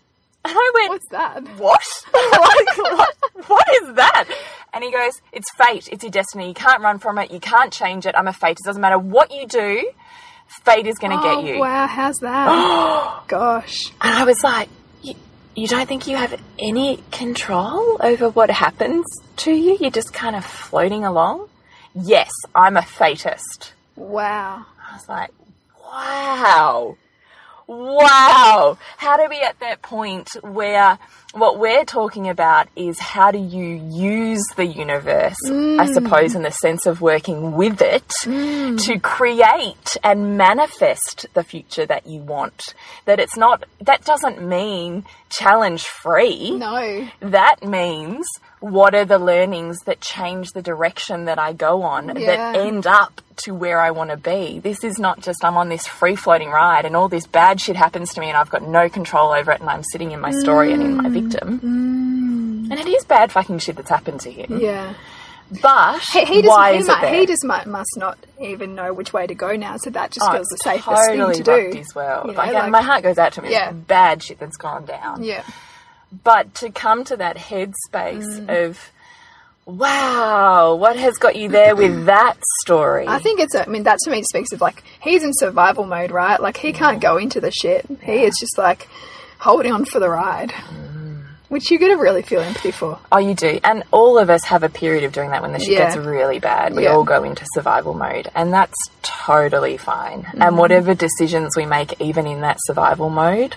And 0.44 0.54
I 0.56 0.70
went, 0.74 0.90
What's 0.90 1.08
that? 1.10 1.42
what? 1.58 1.82
like, 2.14 2.76
what? 2.78 3.16
What 3.48 3.66
is 3.82 3.94
that? 3.96 4.24
And 4.72 4.82
he 4.84 4.90
goes, 4.92 5.12
it's 5.32 5.50
fate. 5.56 5.88
It's 5.90 6.02
your 6.04 6.10
destiny. 6.10 6.48
You 6.48 6.54
can't 6.54 6.82
run 6.82 6.98
from 6.98 7.18
it. 7.18 7.30
You 7.30 7.40
can't 7.40 7.72
change 7.72 8.06
it. 8.06 8.14
I'm 8.16 8.28
a 8.28 8.32
fate. 8.32 8.58
It 8.60 8.64
doesn't 8.64 8.80
matter 8.82 8.98
what 8.98 9.30
you 9.32 9.46
do. 9.46 9.90
Fate 10.64 10.86
is 10.86 10.98
going 10.98 11.12
to 11.12 11.18
Oh, 11.18 11.42
get 11.42 11.54
you. 11.54 11.60
wow, 11.60 11.86
how's 11.86 12.16
that? 12.18 12.48
Oh 12.50 13.24
gosh. 13.28 13.90
And 14.00 14.14
I 14.14 14.24
was 14.24 14.42
like, 14.42 14.68
you, 15.02 15.14
you 15.54 15.66
don't 15.68 15.86
think 15.88 16.06
you 16.06 16.16
have 16.16 16.40
any 16.58 17.02
control 17.12 17.98
over 18.00 18.28
what 18.30 18.50
happens 18.50 19.04
to 19.38 19.52
you? 19.52 19.76
You're 19.80 19.90
just 19.90 20.12
kind 20.12 20.34
of 20.36 20.44
floating 20.44 21.04
along? 21.04 21.48
Yes, 21.94 22.30
I'm 22.54 22.76
a 22.76 22.82
fatist. 22.82 23.72
Wow. 23.96 24.66
I 24.90 24.94
was 24.94 25.08
like, 25.08 25.30
wow. 25.82 26.96
Wow. 27.68 28.78
How 28.96 29.16
do 29.16 29.26
we 29.28 29.40
at 29.40 29.58
that 29.60 29.82
point 29.82 30.30
where 30.42 30.98
what 31.36 31.58
we're 31.58 31.84
talking 31.84 32.28
about 32.28 32.68
is 32.76 32.98
how 32.98 33.30
do 33.30 33.38
you 33.38 33.66
use 33.90 34.42
the 34.56 34.64
universe, 34.64 35.36
I 35.46 35.50
mm. 35.50 35.94
suppose, 35.94 36.34
in 36.34 36.42
the 36.42 36.50
sense 36.50 36.86
of 36.86 37.00
working 37.00 37.52
with 37.52 37.82
it 37.82 38.08
mm. 38.24 38.80
to 38.84 38.98
create 38.98 39.96
and 40.02 40.38
manifest 40.38 41.26
the 41.34 41.42
future 41.44 41.84
that 41.86 42.06
you 42.06 42.20
want? 42.20 42.74
That 43.04 43.20
it's 43.20 43.36
not, 43.36 43.64
that 43.80 44.04
doesn't 44.04 44.42
mean 44.46 45.04
challenge 45.28 45.84
free 45.84 46.56
No. 46.56 47.08
that 47.20 47.64
means 47.64 48.26
what 48.60 48.94
are 48.94 49.04
the 49.04 49.18
learnings 49.18 49.78
that 49.80 50.00
change 50.00 50.50
the 50.52 50.62
direction 50.62 51.24
that 51.26 51.38
I 51.38 51.52
go 51.52 51.82
on 51.82 52.16
Yeah. 52.16 52.52
that 52.52 52.56
end 52.56 52.86
up 52.86 53.20
to 53.38 53.52
where 53.52 53.80
I 53.80 53.90
want 53.90 54.10
to 54.10 54.16
be. 54.16 54.60
This 54.60 54.82
is 54.82 54.98
not 54.98 55.20
just 55.20 55.44
I'm 55.44 55.56
on 55.56 55.68
this 55.68 55.86
free 55.86 56.16
floating 56.16 56.48
ride 56.48 56.84
and 56.86 56.96
all 56.96 57.08
this 57.08 57.26
bad 57.26 57.60
shit 57.60 57.76
happens 57.76 58.14
to 58.14 58.20
me 58.20 58.28
and 58.28 58.36
I've 58.36 58.48
got 58.48 58.62
no 58.62 58.88
control 58.88 59.30
over 59.30 59.52
it 59.52 59.60
and 59.60 59.68
I'm 59.68 59.82
sitting 59.82 60.12
in 60.12 60.20
my 60.20 60.30
story 60.30 60.72
and 60.72 60.82
in 60.82 60.96
my 60.96 61.08
victim. 61.08 61.25
And 61.34 62.72
it 62.72 62.86
is 62.86 63.04
bad 63.04 63.32
fucking 63.32 63.58
shit 63.58 63.76
that's 63.76 63.90
happened 63.90 64.20
to 64.22 64.30
him. 64.30 64.58
Yeah. 64.60 64.94
But 65.62 66.00
He, 66.12 66.24
he, 66.24 66.42
just, 66.42 66.48
why 66.48 66.72
he, 66.72 66.78
is 66.80 66.88
might, 66.88 66.98
it 66.98 67.00
there? 67.02 67.14
he 67.20 67.26
just 67.26 67.44
might, 67.44 67.66
must 67.68 67.92
not 67.96 68.18
even 68.40 68.74
know 68.74 68.92
which 68.92 69.12
way 69.12 69.28
to 69.28 69.34
go 69.34 69.54
now, 69.54 69.76
so 69.76 69.90
that 69.90 70.10
just 70.10 70.26
Oh, 70.28 70.32
feels 70.32 70.48
the 70.48 70.56
safest 70.56 70.86
totally 71.08 71.34
thing 71.34 71.44
to 71.44 71.82
do. 71.82 71.84
world. 71.94 72.26
You 72.26 72.32
know, 72.32 72.38
like, 72.38 72.52
like- 72.52 72.70
my 72.70 72.82
heart 72.82 73.04
goes 73.04 73.16
out 73.16 73.32
to 73.34 73.42
him. 73.42 73.52
Yeah. 73.52 73.70
Bad 73.70 74.22
shit 74.24 74.40
that's 74.40 74.56
gone 74.56 74.86
down. 74.86 75.22
Yeah. 75.22 75.44
But 76.24 76.52
to 76.56 76.70
come 76.70 77.04
to 77.04 77.16
that 77.18 77.36
headspace 77.36 78.24
Mm. 78.40 78.66
of, 78.66 78.90
wow, 79.66 80.74
what 80.74 80.96
has 80.96 81.14
got 81.18 81.36
you 81.36 81.48
there 81.48 81.76
with 81.76 82.06
that 82.06 82.36
story? 82.62 83.06
I 83.06 83.18
think 83.20 83.38
it's, 83.40 83.54
a, 83.54 83.64
I 83.66 83.70
mean, 83.70 83.84
that 83.84 83.98
to 84.00 84.10
me 84.10 84.22
speaks 84.24 84.50
of 84.52 84.60
like, 84.60 84.82
he's 85.00 85.22
in 85.22 85.30
survival 85.34 85.84
mode, 85.84 86.10
right? 86.10 86.40
Like, 86.40 86.56
he 86.56 86.72
can't 86.72 87.00
go 87.00 87.16
into 87.18 87.40
the 87.40 87.50
shit. 87.52 87.86
He 88.02 88.24
is 88.24 88.36
just 88.40 88.58
like 88.58 88.88
holding 89.38 89.72
on 89.72 89.84
for 89.84 90.00
the 90.00 90.08
ride. 90.10 90.52
Which 91.48 91.70
you're 91.70 91.80
going 91.80 91.96
to 91.96 92.02
really 92.02 92.22
feel 92.22 92.40
empathy 92.40 92.70
for. 92.70 92.98
Oh, 93.12 93.18
you 93.18 93.34
do. 93.34 93.60
And 93.62 93.84
all 93.92 94.18
of 94.18 94.30
us 94.30 94.44
have 94.44 94.62
a 94.62 94.68
period 94.68 95.04
of 95.04 95.12
doing 95.12 95.30
that 95.30 95.42
when 95.42 95.52
the 95.52 95.58
shit 95.60 95.70
Yeah. 95.72 95.86
gets 95.86 95.96
really 95.96 96.38
bad. 96.40 96.74
We 96.74 96.84
Yeah. 96.84 96.94
all 96.94 97.04
go 97.04 97.22
into 97.22 97.44
survival 97.54 97.94
mode, 97.94 98.28
and 98.34 98.52
that's 98.52 98.76
totally 99.02 99.76
fine. 99.76 100.22
Mm-hmm. 100.22 100.42
And 100.42 100.58
whatever 100.58 100.94
decisions 100.94 101.56
we 101.56 101.66
make, 101.66 102.00
even 102.00 102.26
in 102.26 102.40
that 102.40 102.56
survival 102.60 103.10
mode, 103.10 103.56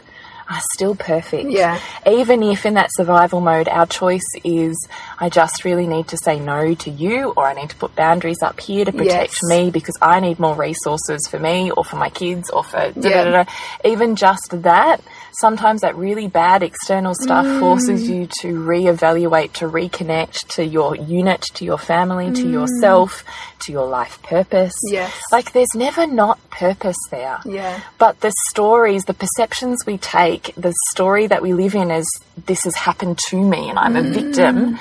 are 0.52 0.62
still 0.74 0.96
perfect. 0.96 1.52
Yeah. 1.52 1.78
Even 2.08 2.42
if 2.42 2.66
in 2.66 2.74
that 2.74 2.90
survival 2.94 3.40
mode, 3.40 3.68
our 3.68 3.86
choice 3.86 4.26
is 4.44 4.76
I 5.20 5.30
just 5.30 5.64
really 5.64 5.86
need 5.86 6.08
to 6.08 6.18
say 6.18 6.40
no 6.40 6.74
to 6.74 6.90
you, 6.90 7.34
or 7.38 7.46
I 7.48 7.54
need 7.54 7.70
to 7.70 7.76
put 7.76 7.96
boundaries 7.96 8.42
up 8.42 8.60
here 8.60 8.84
to 8.84 8.92
protect 8.92 9.34
Yes. 9.34 9.44
me 9.44 9.70
because 9.70 9.96
I 10.02 10.20
need 10.20 10.40
more 10.40 10.56
resources 10.56 11.28
for 11.30 11.38
me 11.38 11.70
or 11.70 11.86
for 11.86 11.98
my 11.98 12.10
kids 12.10 12.50
or 12.50 12.64
for 12.64 12.92
da, 12.92 13.10
da, 13.26 13.44
da. 13.44 13.46
even 13.86 14.16
just 14.16 14.48
that. 14.52 15.02
Sometimes 15.32 15.82
that 15.82 15.96
really 15.96 16.28
bad 16.28 16.64
external 16.64 17.14
stuff 17.14 17.46
Mm. 17.46 17.60
forces 17.60 18.10
you 18.10 18.28
to 18.42 18.48
reevaluate, 18.66 19.54
to 19.54 19.66
reconnect 19.70 20.48
to 20.56 20.66
your 20.66 20.96
unit, 20.96 21.42
to 21.56 21.66
your 21.66 21.78
family, 21.78 22.32
to 22.32 22.50
yourself, 22.50 23.24
to 23.60 23.72
your 23.72 23.88
life 23.88 24.22
purpose. 24.24 24.74
Mm. 24.88 24.94
Yes. 24.94 25.14
Like 25.32 25.52
there's 25.54 25.74
never 25.76 26.08
not 26.08 26.38
purpose 26.50 26.98
there. 27.12 27.40
Yeah. 27.46 27.80
But 27.98 28.20
the 28.22 28.34
stories, 28.50 29.06
the 29.06 29.14
perceptions 29.14 29.86
we 29.86 29.98
take, 29.98 30.54
the 30.58 30.74
story 30.92 31.28
that 31.28 31.42
we 31.42 31.54
live 31.54 31.76
in 31.76 31.92
as 31.92 32.08
this 32.46 32.64
has 32.64 32.76
happened 32.76 33.20
to 33.30 33.38
me 33.38 33.70
and 33.70 33.78
I'm 33.80 33.96
a 33.96 34.02
Mm. 34.02 34.14
victim 34.14 34.80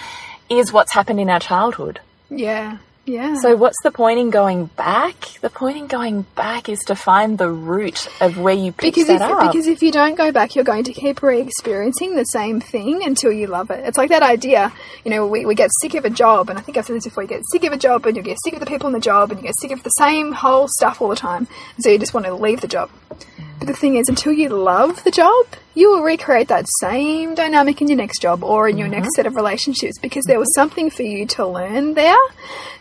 is 0.48 0.72
what's 0.72 0.92
happened 0.92 1.20
in 1.20 1.28
our 1.30 1.40
childhood. 1.40 2.00
Yeah. 2.30 2.78
Yeah. 3.08 3.36
So 3.40 3.56
what's 3.56 3.80
the 3.82 3.90
point 3.90 4.18
in 4.18 4.28
going 4.30 4.66
back? 4.66 5.16
The 5.40 5.48
point 5.48 5.78
in 5.78 5.86
going 5.86 6.22
back 6.34 6.68
is 6.68 6.78
to 6.88 6.94
find 6.94 7.38
the 7.38 7.50
root 7.50 8.06
of 8.20 8.38
where 8.38 8.54
you 8.54 8.70
picked 8.70 8.96
because 8.96 9.08
that 9.08 9.22
if, 9.22 9.36
up. 9.36 9.50
because 9.50 9.66
if 9.66 9.82
you 9.82 9.90
don't 9.90 10.14
go 10.14 10.30
back, 10.30 10.54
you're 10.54 10.64
going 10.64 10.84
to 10.84 10.92
keep 10.92 11.22
re-experiencing 11.22 12.16
the 12.16 12.24
same 12.24 12.60
thing 12.60 13.02
until 13.02 13.32
you 13.32 13.46
love 13.46 13.70
it. 13.70 13.84
It's 13.86 13.96
like 13.96 14.10
that 14.10 14.22
idea, 14.22 14.72
you 15.04 15.10
know, 15.10 15.26
we, 15.26 15.46
we 15.46 15.54
get 15.54 15.70
sick 15.80 15.94
of 15.94 16.04
a 16.04 16.10
job, 16.10 16.50
and 16.50 16.58
I 16.58 16.62
think 16.62 16.76
I've 16.76 16.84
said 16.84 16.96
this 16.96 17.04
before. 17.04 17.22
You 17.22 17.28
get 17.30 17.42
sick 17.50 17.64
of 17.64 17.72
a 17.72 17.78
job, 17.78 18.04
and 18.04 18.14
you 18.14 18.22
get 18.22 18.36
sick 18.44 18.52
of 18.52 18.60
the 18.60 18.66
people 18.66 18.88
in 18.88 18.92
the 18.92 19.00
job, 19.00 19.30
and 19.30 19.40
you 19.40 19.46
get 19.46 19.58
sick 19.58 19.70
of 19.70 19.82
the 19.82 19.90
same 19.90 20.32
whole 20.32 20.68
stuff 20.68 21.00
all 21.00 21.08
the 21.08 21.16
time, 21.16 21.48
and 21.76 21.84
so 21.84 21.90
you 21.90 21.98
just 21.98 22.12
want 22.12 22.26
to 22.26 22.34
leave 22.34 22.60
the 22.60 22.68
job. 22.68 22.90
But 23.58 23.66
the 23.66 23.74
thing 23.74 23.96
is, 23.96 24.08
until 24.08 24.32
you 24.32 24.48
love 24.48 25.02
the 25.04 25.10
job, 25.10 25.46
you 25.74 25.90
will 25.90 26.02
recreate 26.02 26.48
that 26.48 26.66
same 26.80 27.34
dynamic 27.34 27.80
in 27.80 27.88
your 27.88 27.96
next 27.96 28.20
job 28.20 28.44
or 28.44 28.68
in 28.68 28.78
your 28.78 28.88
next 28.88 29.14
set 29.14 29.26
of 29.26 29.34
relationships 29.34 29.98
because 29.98 30.24
there 30.24 30.38
was 30.38 30.52
something 30.54 30.90
for 30.90 31.02
you 31.02 31.26
to 31.26 31.46
learn 31.46 31.94
there 31.94 32.16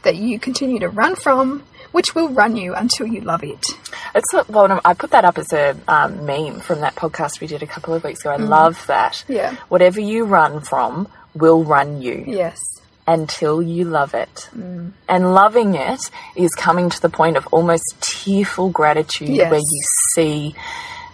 that 0.03 0.15
you 0.15 0.39
continue 0.39 0.79
to 0.79 0.89
run 0.89 1.15
from, 1.15 1.63
which 1.91 2.13
will 2.13 2.29
run 2.29 2.55
you 2.55 2.75
until 2.75 3.07
you 3.07 3.21
love 3.21 3.43
it. 3.43 3.65
It's 4.13 4.33
well, 4.49 4.79
I 4.85 4.93
put 4.93 5.11
that 5.11 5.25
up 5.25 5.37
as 5.37 5.51
a 5.51 5.75
um, 5.87 6.25
meme 6.25 6.59
from 6.59 6.81
that 6.81 6.95
podcast 6.95 7.39
we 7.39 7.47
did 7.47 7.63
a 7.63 7.67
couple 7.67 7.93
of 7.93 8.03
weeks 8.03 8.21
ago. 8.21 8.31
I 8.31 8.37
love 8.37 8.85
that. 8.87 9.23
Mm. 9.27 9.35
Yeah. 9.35 9.55
Whatever 9.69 9.99
you 9.99 10.25
run 10.25 10.61
from 10.61 11.07
will 11.33 11.63
run 11.63 12.01
you. 12.01 12.23
Yes. 12.27 12.59
Until 13.07 13.61
you 13.61 13.85
love 13.85 14.13
it. 14.13 14.49
Mm. 14.55 14.91
And 15.07 15.33
loving 15.33 15.75
it 15.75 16.01
is 16.35 16.51
coming 16.51 16.89
to 16.89 17.01
the 17.01 17.09
point 17.09 17.37
of 17.37 17.47
almost 17.47 17.83
tearful 18.01 18.69
gratitude 18.69 19.29
Yes. 19.29 19.49
where 19.49 19.59
you 19.59 19.81
see 20.13 20.55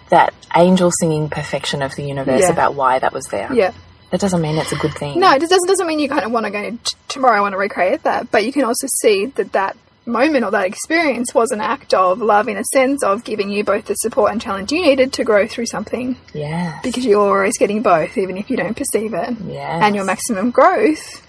that 0.10 0.34
angel 0.56 0.92
singing 1.00 1.30
perfection 1.30 1.82
of 1.82 1.96
the 1.96 2.04
universe 2.04 2.42
Yeah. 2.42 2.50
about 2.52 2.74
why 2.76 3.00
that 3.00 3.14
was 3.14 3.26
there. 3.26 3.52
Yeah. 3.54 3.72
That 4.12 4.20
doesn't 4.20 4.42
mean 4.42 4.58
it's 4.58 4.72
a 4.72 4.76
good 4.76 4.94
thing. 4.94 5.20
No, 5.20 5.32
it 5.34 5.40
doesn't 5.40 5.68
doesn't 5.68 5.88
mean 5.88 5.98
you 6.00 6.08
kind 6.10 6.24
of 6.24 6.32
want 6.32 6.46
to 6.46 6.52
go 6.52 6.78
tomorrow. 7.08 7.38
I 7.38 7.42
want 7.42 7.54
to 7.54 7.58
recreate 7.58 8.04
that, 8.04 8.30
but 8.30 8.46
you 8.46 8.54
can 8.54 8.64
also 8.64 8.86
see 9.02 9.26
that 9.38 9.54
that 9.54 9.76
moment 10.06 10.44
or 10.46 10.52
that 10.52 10.66
experience 10.68 11.34
was 11.34 11.50
an 11.52 11.62
act 11.62 11.94
of 11.96 12.20
love 12.22 12.48
in 12.48 12.58
a 12.58 12.64
sense 12.74 13.02
of 13.04 13.24
giving 13.24 13.50
you 13.50 13.64
both 13.64 13.86
the 13.86 13.96
support 13.96 14.32
and 14.32 14.40
challenge 14.42 14.72
you 14.72 14.82
needed 14.82 15.14
to 15.14 15.24
grow 15.24 15.48
through 15.48 15.66
something 15.66 16.16
Yeah. 16.34 16.78
because 16.84 17.06
you're 17.06 17.22
always 17.22 17.58
getting 17.58 17.82
both, 17.82 18.16
even 18.18 18.38
if 18.38 18.50
you 18.52 18.58
don't 18.58 18.76
perceive 18.76 19.14
it. 19.16 19.36
Yes. 19.48 19.80
And 19.82 19.96
your 19.96 20.04
maximum 20.06 20.52
growth 20.52 21.23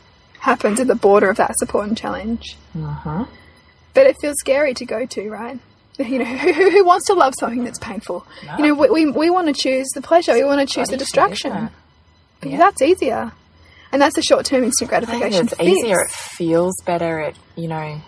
happens 0.44 0.78
at 0.78 0.86
the 0.86 0.94
border 0.94 1.30
of 1.30 1.36
that 1.38 1.56
support 1.58 1.88
and 1.88 1.96
challenge. 1.96 2.56
Uh-huh. 2.76 3.24
But 3.94 4.06
it 4.06 4.16
feels 4.20 4.36
scary 4.38 4.74
to 4.74 4.84
go 4.84 5.06
to, 5.06 5.30
right? 5.30 5.58
You 5.96 6.18
know, 6.18 6.24
who, 6.24 6.52
who, 6.52 6.70
who 6.70 6.84
wants 6.84 7.06
to 7.06 7.14
love 7.14 7.34
something 7.38 7.62
that's 7.62 7.78
painful? 7.78 8.26
You 8.58 8.64
know, 8.66 8.74
we, 8.74 8.90
we, 8.90 9.10
we 9.12 9.30
want 9.30 9.46
to 9.46 9.54
choose 9.54 9.86
the 9.94 10.02
pleasure. 10.02 10.32
We 10.34 10.42
want 10.42 10.60
to 10.60 10.66
choose 10.74 10.88
the 10.88 10.96
distraction. 10.96 11.70
Because 12.40 12.58
that's 12.58 12.82
easier. 12.82 13.30
And 13.92 14.02
that's 14.02 14.16
the 14.16 14.22
short 14.22 14.44
term 14.44 14.64
instant 14.64 14.90
gratification. 14.90 15.46
it's 15.46 15.60
easier. 15.60 16.00
It 16.00 16.10
feels 16.10 16.74
better. 16.84 17.20
It, 17.20 17.36
you 17.54 17.68
know. 17.68 18.00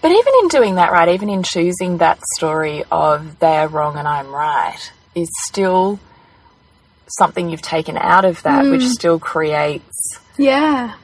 But 0.00 0.12
even 0.12 0.32
in 0.42 0.48
doing 0.48 0.76
that, 0.76 0.92
right, 0.92 1.08
even 1.08 1.28
in 1.28 1.42
choosing 1.42 1.98
that 1.98 2.20
story 2.36 2.84
of 2.92 3.40
they're 3.40 3.66
wrong 3.66 3.96
and 3.96 4.06
I'm 4.06 4.28
right, 4.32 4.78
is 5.16 5.28
still 5.48 5.98
something 7.18 7.48
you've 7.50 7.60
taken 7.62 7.98
out 7.98 8.24
of 8.24 8.40
that, 8.44 8.64
which 8.66 8.82
Mm. 8.82 8.90
still 8.90 9.18
creates 9.18 10.20
Yeah. 10.36 10.94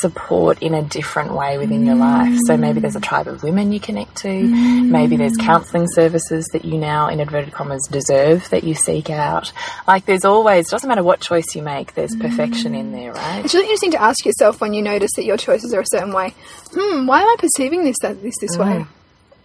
Support 0.00 0.62
in 0.62 0.74
a 0.74 0.82
different 0.82 1.34
way 1.34 1.58
within 1.58 1.84
your 1.84 1.94
life. 1.94 2.38
So 2.46 2.56
maybe 2.56 2.80
there's 2.80 2.96
a 2.96 3.00
tribe 3.00 3.28
of 3.28 3.42
women 3.42 3.72
you 3.72 3.80
connect 3.80 4.16
to. 4.18 4.28
Mm. 4.28 4.88
Maybe 4.88 5.16
there's 5.16 5.36
counseling 5.36 5.86
services 5.88 6.46
that 6.52 6.64
you 6.64 6.78
now, 6.78 7.08
in 7.08 7.20
inverted 7.20 7.52
commas, 7.52 7.86
deserve 7.90 8.48
that 8.50 8.64
you 8.64 8.74
seek 8.74 9.10
out. 9.10 9.52
Like 9.86 10.06
there's 10.06 10.24
always, 10.24 10.68
doesn't 10.68 10.88
matter 10.88 11.02
what 11.02 11.20
choice 11.20 11.54
you 11.54 11.62
make, 11.62 11.94
there's 11.94 12.16
perfection 12.16 12.74
in 12.74 12.92
there, 12.92 13.12
right? 13.12 13.44
It's 13.44 13.54
really 13.54 13.66
interesting 13.66 13.92
to 13.92 14.02
ask 14.02 14.24
yourself 14.24 14.60
when 14.60 14.74
you 14.74 14.82
notice 14.82 15.10
that 15.16 15.24
your 15.24 15.36
choices 15.36 15.74
are 15.74 15.80
a 15.80 15.86
certain 15.86 16.12
way. 16.12 16.34
Hmm, 16.72 17.06
why 17.06 17.22
am 17.22 17.28
I 17.28 17.36
perceiving 17.38 17.84
this 17.84 17.96
that 18.02 18.22
this 18.22 18.34
this 18.40 18.56
way? 18.56 18.86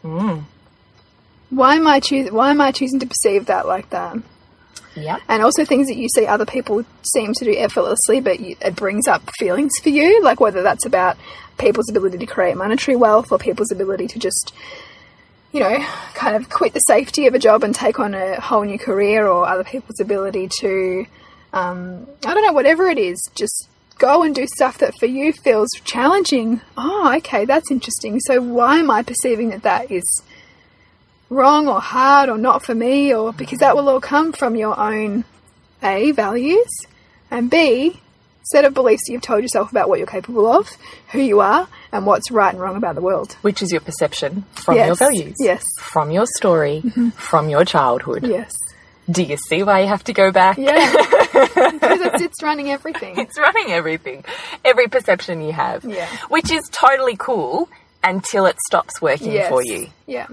Mm. 0.04 0.22
Mm. 0.22 0.44
Why 1.50 1.76
am 1.76 1.88
I 1.88 2.00
choosing? 2.00 2.34
Why 2.34 2.52
am 2.52 2.62
I 2.62 2.72
choosing 2.72 3.00
to 3.00 3.08
perceive 3.08 3.48
that 3.48 3.68
like 3.68 3.90
that? 3.90 4.18
Yep. 4.96 5.22
And 5.28 5.44
also 5.44 5.66
things 5.66 5.88
that 5.88 5.98
you 5.98 6.10
see 6.10 6.26
other 6.26 6.46
people 6.46 6.84
seem 7.14 7.34
to 7.34 7.46
do 7.46 7.56
effortlessly, 7.58 8.20
but 8.20 8.40
you, 8.40 8.56
it 8.62 8.76
brings 8.76 9.08
up 9.08 9.22
feelings 9.38 9.72
for 9.82 9.90
you, 9.90 10.22
like 10.24 10.40
whether 10.40 10.62
that's 10.62 10.86
about 10.86 11.18
people's 11.58 11.90
ability 11.90 12.18
to 12.18 12.26
create 12.26 12.58
monetary 12.58 12.96
wealth 12.96 13.32
or 13.32 13.38
people's 13.38 13.72
ability 13.72 14.08
to 14.08 14.20
just, 14.20 14.54
you 15.52 15.60
know, 15.60 15.78
kind 16.14 16.36
of 16.36 16.50
quit 16.50 16.74
the 16.74 16.80
safety 16.80 17.28
of 17.28 17.34
a 17.34 17.40
job 17.40 17.64
and 17.64 17.76
take 17.76 18.00
on 18.00 18.14
a 18.14 18.40
whole 18.40 18.64
new 18.64 18.80
career, 18.80 19.28
or 19.28 19.48
other 19.48 19.64
people's 19.64 20.00
ability 20.00 20.50
to, 20.60 21.06
um, 21.54 22.08
I 22.26 22.34
don't 22.34 22.46
know, 22.46 22.54
whatever 22.54 22.88
it 22.88 22.98
is, 22.98 23.22
just 23.36 23.68
go 23.98 24.24
and 24.24 24.34
do 24.34 24.48
stuff 24.48 24.78
that 24.78 24.98
for 24.98 25.08
you 25.08 25.34
feels 25.34 25.70
challenging. 25.84 26.62
Oh, 26.78 27.14
okay, 27.18 27.46
that's 27.46 27.70
interesting. 27.70 28.20
So 28.22 28.42
why 28.42 28.78
am 28.78 28.90
I 28.90 29.04
perceiving 29.04 29.50
that 29.50 29.64
that 29.64 29.92
is 29.92 30.04
wrong 31.30 31.68
or 31.68 31.80
hard 31.80 32.30
or 32.30 32.38
not 32.38 32.64
for 32.66 32.74
me 32.76 33.14
or 33.14 33.32
because 33.34 33.60
that 33.60 33.76
will 33.76 33.88
all 33.90 34.02
come 34.02 34.32
from 34.34 34.56
your 34.56 34.78
own 34.80 35.24
A 35.84 36.12
values 36.12 36.68
and 37.30 37.50
B 37.50 38.00
set 38.44 38.66
of 38.66 38.74
beliefs 38.74 39.04
that 39.06 39.14
you've 39.14 39.22
told 39.22 39.44
yourself 39.44 39.70
about 39.70 39.88
what 39.88 40.00
you're 40.00 40.08
capable 40.08 40.48
of, 40.48 40.68
who 41.12 41.20
you 41.20 41.40
are, 41.40 41.68
and 41.92 42.06
what's 42.08 42.32
right 42.32 42.52
and 42.52 42.60
wrong 42.60 42.76
about 42.76 42.96
the 42.96 43.02
world. 43.02 43.34
Which 43.44 43.62
is 43.62 43.72
your 43.72 43.82
perception 43.82 44.44
from 44.54 44.76
Yes. 44.76 44.88
your 44.88 44.96
values. 44.96 45.36
Yes. 45.40 45.64
From 45.80 46.10
your 46.10 46.26
story, 46.38 46.82
mm-hmm. 46.84 47.10
from 47.10 47.50
your 47.50 47.64
childhood. 47.64 48.26
Yes. 48.26 48.52
Do 49.12 49.22
you 49.22 49.38
see 49.38 49.62
why 49.62 49.82
you 49.82 49.88
have 49.88 50.04
to 50.06 50.14
go 50.14 50.32
back? 50.32 50.58
Yeah. 50.58 50.74
because 51.34 52.02
it's, 52.02 52.22
it's 52.24 52.44
running 52.44 52.72
everything. 52.72 53.20
It's 53.20 53.38
running 53.38 53.72
everything, 53.72 54.26
every 54.66 54.88
perception 54.88 55.42
you 55.42 55.52
have. 55.52 55.84
Yeah. 55.86 56.08
Which 56.30 56.52
is 56.52 56.64
totally 56.72 57.18
cool 57.18 57.70
until 58.04 58.46
it 58.46 58.58
stops 58.68 59.00
working 59.02 59.32
Yes. 59.32 59.50
for 59.50 59.64
you. 59.64 59.90
Yeah. 60.08 60.28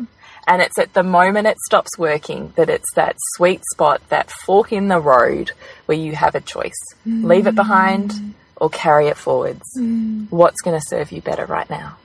And 0.46 0.62
it's 0.62 0.78
at 0.78 0.94
the 0.94 1.02
moment 1.02 1.48
it 1.48 1.58
stops 1.66 1.98
working 1.98 2.52
that 2.56 2.70
it's 2.70 2.92
that 2.94 3.16
sweet 3.34 3.62
spot, 3.72 4.00
that 4.10 4.30
fork 4.30 4.72
in 4.72 4.88
the 4.88 5.00
road 5.00 5.50
where 5.86 5.98
you 5.98 6.14
have 6.14 6.34
a 6.34 6.40
choice. 6.40 6.80
Leave 7.04 7.46
it 7.46 7.52
mm. 7.52 7.56
behind 7.56 8.34
or 8.56 8.70
carry 8.70 9.08
it 9.08 9.16
forwards. 9.16 9.64
Mm. 9.76 10.30
What's 10.30 10.60
going 10.62 10.78
to 10.78 10.86
serve 10.86 11.10
you 11.10 11.20
better 11.20 11.46
right 11.46 11.68
now? 11.68 11.96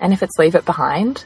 And 0.00 0.12
if 0.12 0.22
it's 0.22 0.38
leave 0.38 0.54
it 0.54 0.64
behind, 0.64 1.24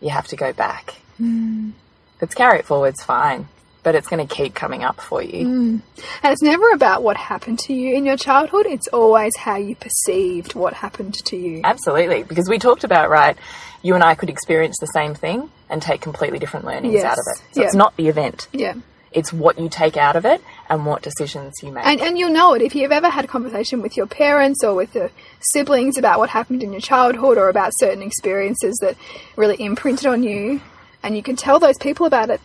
you 0.00 0.10
have 0.10 0.28
to 0.28 0.36
go 0.36 0.52
back. 0.52 0.94
Mm. 1.20 1.72
If 2.16 2.22
it's 2.22 2.34
carry 2.34 2.60
it 2.60 2.64
forwards, 2.64 3.02
fine. 3.02 3.48
But 3.86 3.94
it's 3.94 4.08
going 4.08 4.26
to 4.26 4.34
keep 4.34 4.52
coming 4.52 4.82
up 4.82 5.00
for 5.00 5.22
you. 5.22 5.46
Mm. 5.46 5.80
And 6.24 6.32
it's 6.32 6.42
never 6.42 6.72
about 6.72 7.04
what 7.04 7.16
happened 7.16 7.60
to 7.60 7.72
you 7.72 7.94
in 7.94 8.04
your 8.04 8.16
childhood, 8.16 8.66
it's 8.66 8.88
always 8.88 9.36
how 9.36 9.54
you 9.58 9.76
perceived 9.76 10.56
what 10.56 10.72
happened 10.72 11.14
to 11.26 11.36
you. 11.36 11.60
Absolutely. 11.62 12.24
Because 12.24 12.48
we 12.48 12.58
talked 12.58 12.82
about, 12.82 13.10
right, 13.10 13.36
you 13.82 13.94
and 13.94 14.02
I 14.02 14.16
could 14.16 14.28
experience 14.28 14.76
the 14.80 14.88
same 14.88 15.14
thing 15.14 15.50
and 15.70 15.80
take 15.80 16.00
completely 16.00 16.40
different 16.40 16.66
learnings 16.66 16.94
Yes. 16.94 17.04
out 17.04 17.12
of 17.12 17.24
it. 17.30 17.54
So 17.54 17.60
Yeah. 17.60 17.66
it's 17.66 17.76
not 17.76 17.96
the 17.96 18.08
event. 18.08 18.48
Yeah. 18.50 18.74
It's 19.12 19.32
what 19.32 19.56
you 19.56 19.68
take 19.68 19.96
out 19.96 20.16
of 20.16 20.24
it 20.26 20.42
and 20.68 20.84
what 20.84 21.02
decisions 21.02 21.54
you 21.62 21.70
make. 21.70 21.86
And, 21.86 22.00
and 22.00 22.18
you'll 22.18 22.32
know 22.32 22.54
it 22.54 22.62
if 22.62 22.74
you've 22.74 22.90
ever 22.90 23.08
had 23.08 23.24
a 23.24 23.28
conversation 23.28 23.82
with 23.82 23.96
your 23.96 24.06
parents 24.08 24.64
or 24.64 24.74
with 24.74 24.96
your 24.96 25.12
siblings 25.52 25.96
about 25.96 26.18
what 26.18 26.30
happened 26.30 26.64
in 26.64 26.72
your 26.72 26.80
childhood 26.80 27.38
or 27.38 27.48
about 27.48 27.70
certain 27.76 28.02
experiences 28.02 28.76
that 28.80 28.96
really 29.36 29.62
imprinted 29.62 30.06
on 30.06 30.24
you, 30.24 30.60
and 31.04 31.16
you 31.16 31.22
can 31.22 31.36
tell 31.36 31.60
those 31.60 31.78
people 31.78 32.04
about 32.04 32.30
it. 32.30 32.40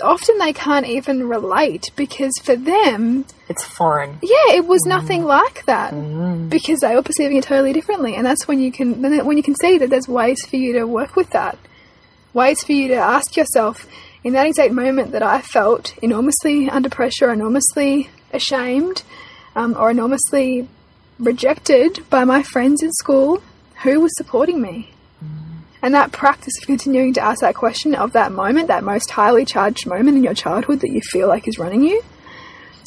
Often 0.00 0.38
they 0.38 0.52
can't 0.52 0.86
even 0.86 1.28
relate 1.28 1.90
because 1.96 2.32
for 2.42 2.56
them, 2.56 3.24
it's 3.48 3.64
foreign. 3.64 4.18
yeah, 4.22 4.54
it 4.54 4.66
was 4.66 4.84
nothing 4.86 5.24
like 5.24 5.64
that 5.66 5.90
because 6.48 6.80
they 6.80 6.94
were 6.94 7.02
perceiving 7.02 7.36
it 7.36 7.44
totally 7.44 7.72
differently. 7.72 8.14
And 8.14 8.24
that's 8.26 8.46
when 8.48 8.60
you 8.60 8.72
can 8.72 9.02
when 9.02 9.36
you 9.36 9.42
can 9.42 9.54
see 9.56 9.78
that 9.78 9.90
there's 9.90 10.08
ways 10.08 10.44
for 10.46 10.56
you 10.56 10.72
to 10.74 10.84
work 10.84 11.16
with 11.16 11.30
that, 11.30 11.58
ways 12.32 12.62
for 12.62 12.72
you 12.72 12.88
to 12.88 12.94
ask 12.94 13.36
yourself, 13.36 13.86
in 14.22 14.32
that 14.34 14.46
exact 14.46 14.72
moment 14.72 15.12
that 15.12 15.22
I 15.22 15.40
felt 15.40 15.96
enormously 16.02 16.68
under 16.68 16.88
pressure, 16.88 17.32
enormously 17.32 18.10
ashamed, 18.32 19.02
um, 19.56 19.76
or 19.76 19.90
enormously 19.90 20.68
rejected 21.18 22.08
by 22.10 22.24
my 22.24 22.42
friends 22.42 22.82
in 22.82 22.92
school, 22.92 23.42
who 23.82 24.00
was 24.00 24.12
supporting 24.16 24.60
me? 24.60 24.90
And 25.82 25.94
that 25.94 26.12
practice 26.12 26.52
of 26.60 26.66
continuing 26.66 27.14
to 27.14 27.20
ask 27.22 27.40
that 27.40 27.54
question 27.54 27.94
of 27.94 28.12
that 28.12 28.32
moment, 28.32 28.68
that 28.68 28.84
most 28.84 29.10
highly 29.10 29.44
charged 29.44 29.86
moment 29.86 30.16
in 30.16 30.24
your 30.24 30.34
childhood 30.34 30.80
that 30.80 30.90
you 30.90 31.00
feel 31.00 31.28
like 31.28 31.48
is 31.48 31.58
running 31.58 31.82
you, 31.82 32.02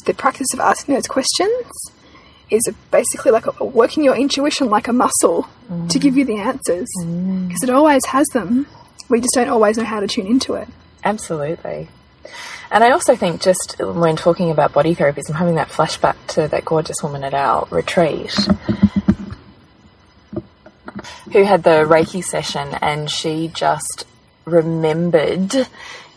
the 0.04 0.14
practice 0.14 0.46
of 0.52 0.60
asking 0.60 0.94
those 0.94 1.06
questions 1.06 1.50
is 2.50 2.62
basically 2.90 3.32
like 3.32 3.46
a, 3.46 3.64
working 3.64 4.04
your 4.04 4.14
intuition 4.14 4.68
like 4.68 4.86
a 4.86 4.92
muscle 4.92 5.48
mm. 5.68 5.88
to 5.88 5.98
give 5.98 6.16
you 6.16 6.24
the 6.24 6.36
answers 6.36 6.88
because 6.98 7.60
mm. 7.60 7.64
it 7.64 7.70
always 7.70 8.04
has 8.06 8.26
them. 8.28 8.66
We 9.08 9.20
just 9.20 9.34
don't 9.34 9.48
always 9.48 9.76
know 9.76 9.84
how 9.84 10.00
to 10.00 10.06
tune 10.06 10.26
into 10.26 10.54
it. 10.54 10.68
Absolutely. 11.02 11.88
And 12.70 12.82
I 12.82 12.90
also 12.90 13.14
think, 13.14 13.42
just 13.42 13.76
when 13.78 14.16
talking 14.16 14.50
about 14.50 14.72
body 14.72 14.94
therapies, 14.94 15.28
I'm 15.28 15.36
having 15.36 15.56
that 15.56 15.68
flashback 15.68 16.16
to 16.28 16.48
that 16.48 16.64
gorgeous 16.64 17.02
woman 17.02 17.22
at 17.22 17.34
our 17.34 17.66
retreat 17.70 18.34
who 21.32 21.44
had 21.44 21.62
the 21.62 21.84
Reiki 21.84 22.22
session 22.22 22.68
and 22.80 23.10
she 23.10 23.48
just 23.48 24.06
remembered 24.44 25.66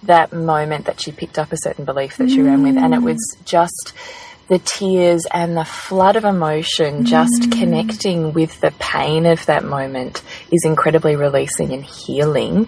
that 0.04 0.34
moment 0.34 0.86
that 0.86 1.02
she 1.02 1.12
picked 1.12 1.40
up 1.40 1.52
a 1.52 1.58
certain 1.58 1.86
belief 1.86 2.18
that 2.18 2.30
she 2.30 2.38
mm. 2.38 2.46
ran 2.46 2.64
with. 2.64 2.78
And 2.78 2.94
it 2.94 3.02
was 3.02 3.38
just 3.46 3.94
the 4.48 4.60
tears 4.60 5.26
and 5.32 5.58
the 5.58 5.66
flood 5.66 6.16
of 6.16 6.24
emotion, 6.24 7.06
just 7.06 7.44
mm. 7.44 7.60
connecting 7.60 8.34
with 8.34 8.60
the 8.62 8.72
pain 8.80 9.26
of 9.26 9.46
that 9.46 9.64
moment 9.64 10.22
is 10.52 10.64
incredibly 10.64 11.16
releasing 11.16 11.74
and 11.74 11.84
healing. 11.84 12.68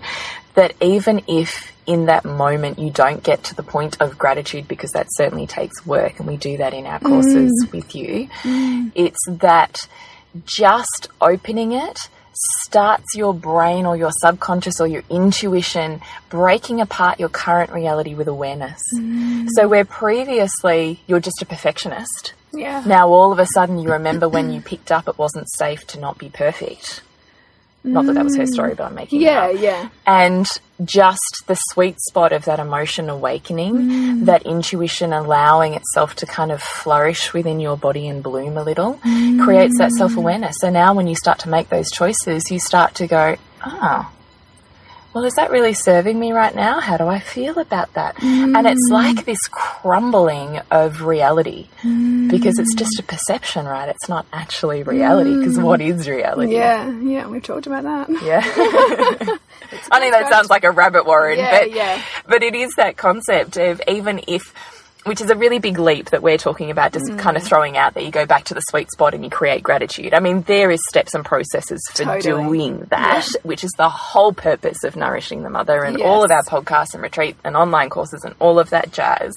That 0.55 0.73
even 0.81 1.23
if 1.27 1.71
in 1.85 2.07
that 2.07 2.25
moment 2.25 2.79
you 2.79 2.91
don't 2.91 3.23
get 3.23 3.45
to 3.45 3.55
the 3.55 3.63
point 3.63 4.01
of 4.01 4.17
gratitude, 4.17 4.67
because 4.67 4.91
that 4.91 5.07
certainly 5.11 5.47
takes 5.47 5.85
work, 5.85 6.19
and 6.19 6.27
we 6.27 6.38
do 6.38 6.57
that 6.57 6.73
in 6.73 6.85
our 6.85 6.99
courses 6.99 7.51
mm. 7.65 7.71
with 7.71 7.95
you, 7.95 8.27
mm. 8.43 8.91
it's 8.93 9.25
that 9.27 9.88
just 10.45 11.09
opening 11.21 11.71
it 11.71 12.09
starts 12.63 13.15
your 13.15 13.33
brain 13.33 13.86
or 13.86 13.98
your 13.98 14.12
subconscious 14.21 14.79
or 14.79 14.88
your 14.88 15.03
intuition 15.09 16.01
breaking 16.29 16.79
apart 16.79 17.19
your 17.19 17.29
current 17.29 17.71
reality 17.71 18.13
with 18.13 18.27
awareness. 18.27 18.81
Mm. 18.95 19.48
So, 19.55 19.67
where 19.67 19.86
previously 19.86 21.01
you're 21.07 21.19
just 21.19 21.41
a 21.41 21.45
perfectionist, 21.45 22.33
yeah. 22.53 22.83
now 22.86 23.09
all 23.09 23.31
of 23.31 23.39
a 23.39 23.48
sudden 23.53 23.79
you 23.79 23.91
remember 23.91 24.29
when 24.29 24.51
you 24.51 24.62
picked 24.62 24.91
up 24.91 25.07
it 25.07 25.17
wasn't 25.17 25.50
safe 25.50 25.86
to 25.88 26.00
not 26.00 26.17
be 26.17 26.29
perfect. 26.29 27.01
Not 27.83 28.05
that 28.07 28.13
that 28.13 28.25
was 28.25 28.36
her 28.36 28.45
story, 28.45 28.75
but 28.75 28.86
I'm 28.86 28.95
making 28.95 29.21
it. 29.21 29.25
yeah, 29.25 29.50
yeah. 29.50 29.89
And 30.05 30.45
just 30.83 31.43
the 31.48 31.55
sweet 31.71 32.00
spot 32.09 32.33
of 32.33 32.45
that 32.45 32.59
emotion 32.59 33.09
awakening, 33.09 33.75
mm. 33.75 34.25
that 34.25 34.45
intuition 34.45 35.13
allowing 35.13 35.75
itself 35.75 36.15
to 36.15 36.25
kind 36.25 36.51
of 36.51 36.62
flourish 36.62 37.33
within 37.33 37.59
your 37.59 37.77
body 37.77 38.07
and 38.07 38.21
bloom 38.21 38.57
a 38.57 38.63
little, 38.63 38.95
mm. 38.95 39.43
creates 39.43 39.77
that 39.77 39.91
self 39.91 40.17
awareness. 40.17 40.55
So 40.59 40.69
now 40.69 40.93
when 40.93 41.07
you 41.07 41.15
start 41.15 41.39
to 41.39 41.50
make 41.50 41.69
those 41.69 41.89
choices, 41.89 42.51
you 42.51 42.59
start 42.59 42.95
to 42.95 43.07
go, 43.07 43.38
ah, 43.62 44.12
oh, 44.12 44.18
well, 45.13 45.24
is 45.24 45.34
that 45.36 45.50
really 45.50 45.74
serving 45.74 46.20
me 46.20 46.32
right 46.32 46.54
now? 46.54 46.80
How 46.80 46.98
do 46.98 47.08
I 47.08 47.20
feel 47.20 47.58
about 47.58 47.94
that? 47.94 48.16
Mm. 48.18 48.56
And 48.56 48.68
it's 48.68 48.89
like 48.92 49.25
this 49.25 49.39
crumbling 49.50 50.60
of 50.70 51.01
reality 51.01 51.68
mm. 51.82 52.30
because 52.30 52.60
it's 52.60 52.75
just 52.75 53.00
a 53.00 53.04
perception, 53.04 53.66
right? 53.66 53.89
It's 53.89 54.08
not 54.08 54.28
actually 54.32 54.84
reality 54.84 55.36
because 55.36 55.58
mm. 55.58 55.63
what 55.63 55.82
is 55.82 56.08
reality? 56.08 56.54
Yeah, 56.54 56.89
yeah, 57.00 57.28
we've 57.28 57.44
talked 57.44 57.68
about 57.68 57.84
that. 57.84 58.10
Yeah. 58.30 58.42
I 59.92 60.00
know 60.00 60.12
that 60.12 60.30
sounds 60.30 60.50
like 60.50 60.63
a 60.63 60.72
rabbit 60.72 61.06
warren, 61.06 61.38
yeah, 61.39 61.60
but, 61.60 61.72
yeah. 61.72 62.01
but 62.28 62.44
it 62.44 62.54
is 62.54 62.74
that 62.78 62.98
concept 62.98 63.58
of 63.58 63.82
even 63.88 64.22
if 64.28 64.54
which 65.10 65.22
is 65.22 65.32
a 65.32 65.36
really 65.36 65.58
big 65.58 65.80
leap 65.80 66.12
that 66.12 66.22
we're 66.22 66.38
talking 66.38 66.70
about, 66.70 66.94
just 66.94 67.08
mm. 67.08 67.18
kind 67.18 67.36
of 67.36 67.42
throwing 67.42 67.78
out 67.78 67.96
that 67.96 68.06
you 68.06 68.12
go 68.12 68.28
back 68.28 68.44
to 68.44 68.54
the 68.54 68.62
sweet 68.70 68.92
spot 68.92 69.16
and 69.16 69.24
you 69.24 69.30
create 69.32 69.63
gratitude. 69.63 70.13
I 70.13 70.20
mean, 70.20 70.44
there 70.44 70.70
is 70.70 70.80
steps 70.88 71.16
and 71.16 71.25
processes 71.25 71.82
for 71.89 72.04
totally. 72.04 72.22
doing 72.22 72.80
that, 72.92 73.28
yeah. 73.34 73.42
which 73.42 73.63
is 73.63 73.72
the 73.75 73.89
whole 73.89 74.34
purpose 74.34 74.84
of 74.84 74.96
nourishing 74.96 75.42
the 75.42 75.50
mother 75.50 75.84
and 75.84 75.98
yes. 75.98 76.08
all 76.08 76.24
of 76.24 76.30
our 76.30 76.44
podcasts 76.44 76.94
and 76.94 77.01
retreat 77.01 77.36
and 77.44 77.58
online 77.58 77.89
courses 77.89 78.24
and 78.24 78.36
all 78.38 78.60
of 78.60 78.70
that 78.70 78.92
jazz. 78.94 79.36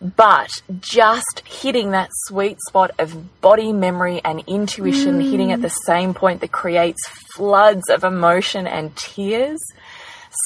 But 0.00 0.50
just 0.78 1.42
hitting 1.44 1.90
that 1.90 2.10
sweet 2.28 2.58
spot 2.68 2.92
of 3.00 3.40
body 3.40 3.72
memory 3.72 4.20
and 4.24 4.44
intuition, 4.46 5.18
mm. 5.18 5.30
hitting 5.32 5.50
at 5.50 5.62
the 5.62 5.68
same 5.68 6.14
point 6.14 6.42
that 6.42 6.52
creates 6.52 7.04
floods 7.34 7.90
of 7.90 8.04
emotion 8.04 8.68
and 8.68 8.94
tears 8.94 9.58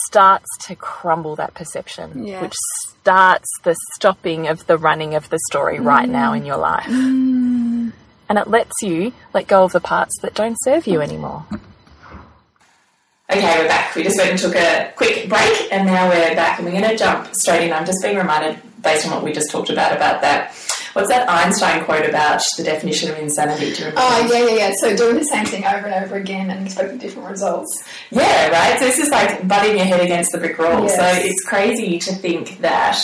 starts 0.06 0.48
to 0.66 0.74
crumble 0.74 1.36
that 1.36 1.54
perception, 1.54 2.26
yes. 2.26 2.42
which 2.42 2.54
starts 3.00 3.48
the 3.62 3.76
stopping 3.94 4.48
of 4.48 4.66
the 4.66 4.78
running 4.78 5.14
of 5.14 5.28
the 5.30 5.38
story 5.50 5.78
mm. 5.78 5.84
right 5.84 6.08
now 6.08 6.32
in 6.32 6.44
your 6.44 6.56
life. 6.56 6.86
Mm. 6.86 7.92
And 8.28 8.38
it 8.38 8.48
lets 8.48 8.72
you 8.82 9.12
let 9.34 9.46
go 9.46 9.64
of 9.64 9.72
the 9.72 9.80
parts 9.80 10.18
that 10.22 10.34
don't 10.34 10.56
serve 10.62 10.86
you 10.86 11.00
anymore. 11.00 11.44
Okay, 13.30 13.58
we're 13.58 13.68
back. 13.68 13.94
We 13.94 14.02
just 14.02 14.18
went 14.18 14.30
and 14.30 14.38
took 14.38 14.54
a 14.54 14.92
quick 14.96 15.28
break, 15.28 15.72
and 15.72 15.86
now 15.86 16.08
we're 16.08 16.34
back, 16.34 16.58
and 16.58 16.66
we're 16.66 16.78
going 16.78 16.90
to 16.90 16.96
jump 16.96 17.34
straight 17.34 17.66
in. 17.66 17.72
I'm 17.72 17.86
just 17.86 18.02
being 18.02 18.16
reminded, 18.16 18.60
based 18.82 19.06
on 19.06 19.12
what 19.12 19.24
we 19.24 19.32
just 19.32 19.50
talked 19.50 19.70
about, 19.70 19.96
about 19.96 20.20
that 20.20 20.54
What's 20.94 21.08
that 21.08 21.28
Einstein 21.28 21.84
quote 21.84 22.08
about 22.08 22.40
the 22.56 22.62
definition 22.62 23.10
of 23.10 23.18
insanity? 23.18 23.74
Do? 23.74 23.92
Oh, 23.96 24.28
yeah, 24.32 24.46
yeah, 24.46 24.54
yeah. 24.54 24.72
So 24.78 24.96
doing 24.96 25.16
the 25.16 25.24
same 25.24 25.44
thing 25.44 25.64
over 25.64 25.88
and 25.88 26.04
over 26.04 26.14
again 26.14 26.50
and 26.50 26.64
expecting 26.64 26.98
different 26.98 27.28
results. 27.28 27.82
Yeah, 28.10 28.48
right. 28.48 28.78
So 28.78 28.86
this 28.86 28.98
is 29.00 29.10
like 29.10 29.46
butting 29.46 29.76
your 29.76 29.86
head 29.86 30.00
against 30.00 30.30
the 30.30 30.38
brick 30.38 30.56
wall. 30.56 30.84
Yes. 30.84 30.96
So 30.96 31.28
it's 31.28 31.44
crazy 31.44 31.98
to 31.98 32.14
think 32.14 32.60
that 32.60 32.96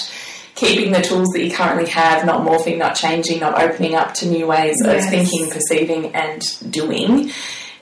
keeping 0.54 0.92
the 0.92 1.00
tools 1.00 1.30
that 1.30 1.42
you 1.42 1.50
currently 1.50 1.90
have, 1.90 2.24
not 2.24 2.46
morphing, 2.46 2.78
not 2.78 2.94
changing, 2.94 3.40
not 3.40 3.60
opening 3.60 3.96
up 3.96 4.14
to 4.14 4.26
new 4.28 4.46
ways 4.46 4.80
yes. 4.84 5.04
of 5.04 5.10
thinking, 5.10 5.50
perceiving, 5.50 6.14
and 6.14 6.42
doing, 6.70 7.32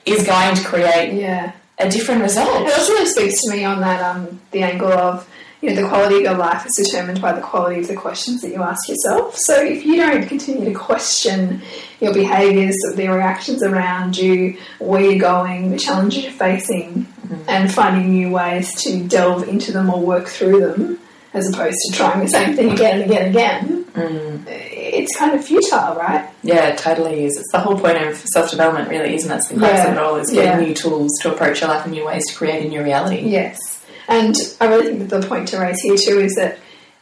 is 0.05 0.25
going 0.25 0.55
to 0.55 0.63
create 0.63 1.13
yeah. 1.13 1.51
a 1.77 1.87
different 1.87 2.23
result. 2.23 2.67
It 2.67 2.73
also 2.73 2.93
really 2.93 3.05
speaks 3.05 3.43
to 3.43 3.51
me 3.51 3.63
on 3.63 3.81
that 3.81 4.01
um, 4.01 4.41
the 4.51 4.63
angle 4.63 4.91
of 4.91 5.29
you 5.61 5.69
know, 5.69 5.81
the 5.81 5.87
quality 5.87 6.15
of 6.17 6.21
your 6.21 6.37
life 6.37 6.65
is 6.65 6.75
determined 6.75 7.21
by 7.21 7.33
the 7.33 7.41
quality 7.41 7.81
of 7.81 7.87
the 7.87 7.95
questions 7.95 8.41
that 8.41 8.49
you 8.49 8.63
ask 8.63 8.87
yourself. 8.87 9.35
So 9.35 9.61
if 9.61 9.85
you 9.85 9.97
don't 9.97 10.25
continue 10.27 10.65
to 10.65 10.73
question 10.73 11.61
your 11.99 12.13
behaviours, 12.13 12.75
the 12.95 13.07
reactions 13.09 13.61
around 13.61 14.17
you, 14.17 14.57
where 14.79 15.01
you're 15.01 15.19
going, 15.19 15.71
the 15.71 15.77
challenges 15.77 16.23
you're 16.23 16.31
facing, 16.31 17.05
mm-hmm. 17.05 17.49
and 17.49 17.73
finding 17.73 18.11
new 18.11 18.31
ways 18.31 18.73
to 18.83 19.03
delve 19.03 19.49
into 19.49 19.73
them 19.73 19.89
or 19.89 19.99
work 19.99 20.27
through 20.27 20.61
them, 20.61 20.99
as 21.33 21.49
opposed 21.53 21.77
to 21.85 21.97
trying 21.97 22.21
the 22.21 22.27
same 22.27 22.55
thing 22.55 22.71
again 22.71 23.01
and 23.01 23.11
again 23.11 23.25
and 23.27 23.35
again, 23.35 23.85
mm. 23.85 24.43
it's 24.47 25.15
kind 25.15 25.37
of 25.37 25.45
futile, 25.45 25.95
right? 25.95 26.27
Yeah, 26.41 26.69
it 26.69 26.77
totally 26.77 27.25
is. 27.25 27.37
It's 27.37 27.51
the 27.51 27.59
whole 27.59 27.77
point 27.77 27.97
of 27.97 28.15
self 28.15 28.49
development, 28.49 28.89
really, 28.89 29.13
isn't 29.15 29.29
it? 29.29 29.35
It's 29.35 29.49
the 29.49 29.57
crux 29.57 29.73
yeah. 29.73 29.87
of 29.87 29.93
it 29.93 29.99
all 29.99 30.15
is 30.15 30.31
getting 30.31 30.61
yeah. 30.61 30.67
new 30.67 30.73
tools 30.73 31.11
to 31.21 31.33
approach 31.33 31.61
your 31.61 31.69
life 31.69 31.83
and 31.83 31.93
new 31.93 32.05
ways 32.05 32.27
to 32.29 32.35
create 32.35 32.65
a 32.65 32.69
new 32.69 32.81
reality. 32.81 33.29
Yes. 33.29 33.78
And 34.09 34.35
I 34.59 34.65
really 34.65 34.87
think 34.87 35.09
that 35.09 35.21
the 35.21 35.27
point 35.27 35.47
to 35.49 35.59
raise 35.59 35.79
here 35.81 35.95
too 35.95 36.19
is 36.19 36.35
that 36.35 36.57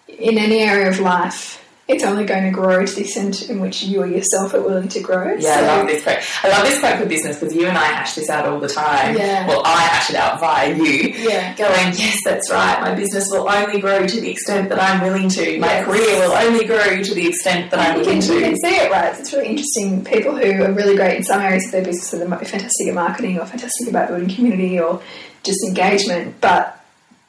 in 0.07 0.37
any 0.37 0.59
area 0.59 0.89
of 0.89 0.99
life, 0.99 1.63
it's 1.87 2.03
only 2.03 2.25
going 2.25 2.43
to 2.43 2.51
grow 2.51 2.85
to 2.85 2.95
the 2.95 3.01
extent 3.01 3.49
in 3.49 3.61
which 3.61 3.83
you 3.83 4.01
or 4.01 4.07
yourself 4.07 4.53
are 4.53 4.61
willing 4.61 4.89
to 4.89 4.99
grow. 4.99 5.37
Yeah, 5.39 5.55
so, 5.55 5.63
I 5.63 5.77
love 5.77 5.87
this 5.87 6.03
quote. 6.03 6.17
I 6.43 6.49
love 6.49 6.67
this 6.67 6.79
quote 6.81 6.99
for 6.99 7.05
business 7.05 7.39
because 7.39 7.55
you 7.55 7.65
and 7.65 7.77
I 7.77 7.85
hash 7.85 8.15
this 8.15 8.29
out 8.29 8.45
all 8.45 8.59
the 8.59 8.67
time. 8.67 9.15
Yeah. 9.15 9.47
Well, 9.47 9.61
I 9.63 9.83
hash 9.83 10.09
it 10.09 10.17
out 10.17 10.37
via 10.41 10.75
you. 10.75 10.83
Yeah. 10.83 11.55
Going, 11.57 11.93
yes, 11.95 12.19
that's 12.25 12.51
right. 12.51 12.81
My 12.81 12.93
business 12.93 13.29
will 13.31 13.49
only 13.49 13.79
grow 13.79 14.05
to 14.05 14.19
the 14.19 14.29
extent 14.29 14.67
that 14.67 14.81
I'm 14.81 15.01
willing 15.01 15.29
to. 15.29 15.59
My 15.59 15.67
yes. 15.67 15.85
career 15.85 16.27
will 16.27 16.33
only 16.33 16.65
grow 16.65 17.01
to 17.01 17.15
the 17.15 17.25
extent 17.25 17.71
that 17.71 17.79
I'm 17.79 18.01
willing 18.01 18.19
to. 18.19 18.33
You 18.33 18.41
can 18.41 18.57
see 18.57 18.75
it, 18.75 18.91
right? 18.91 19.17
It's 19.17 19.31
really 19.31 19.47
interesting. 19.47 20.03
People 20.03 20.35
who 20.35 20.63
are 20.63 20.73
really 20.73 20.97
great 20.97 21.15
in 21.15 21.23
some 21.23 21.39
areas 21.39 21.63
of 21.67 21.71
their 21.71 21.85
business, 21.85 22.09
so 22.09 22.19
they 22.19 22.27
might 22.27 22.41
be 22.41 22.45
fantastic 22.45 22.89
at 22.89 22.95
marketing 22.95 23.39
or 23.39 23.45
fantastic 23.45 23.87
about 23.87 24.09
building 24.09 24.27
community 24.27 24.77
or 24.77 25.01
just 25.43 25.63
engagement, 25.65 26.35
but 26.41 26.76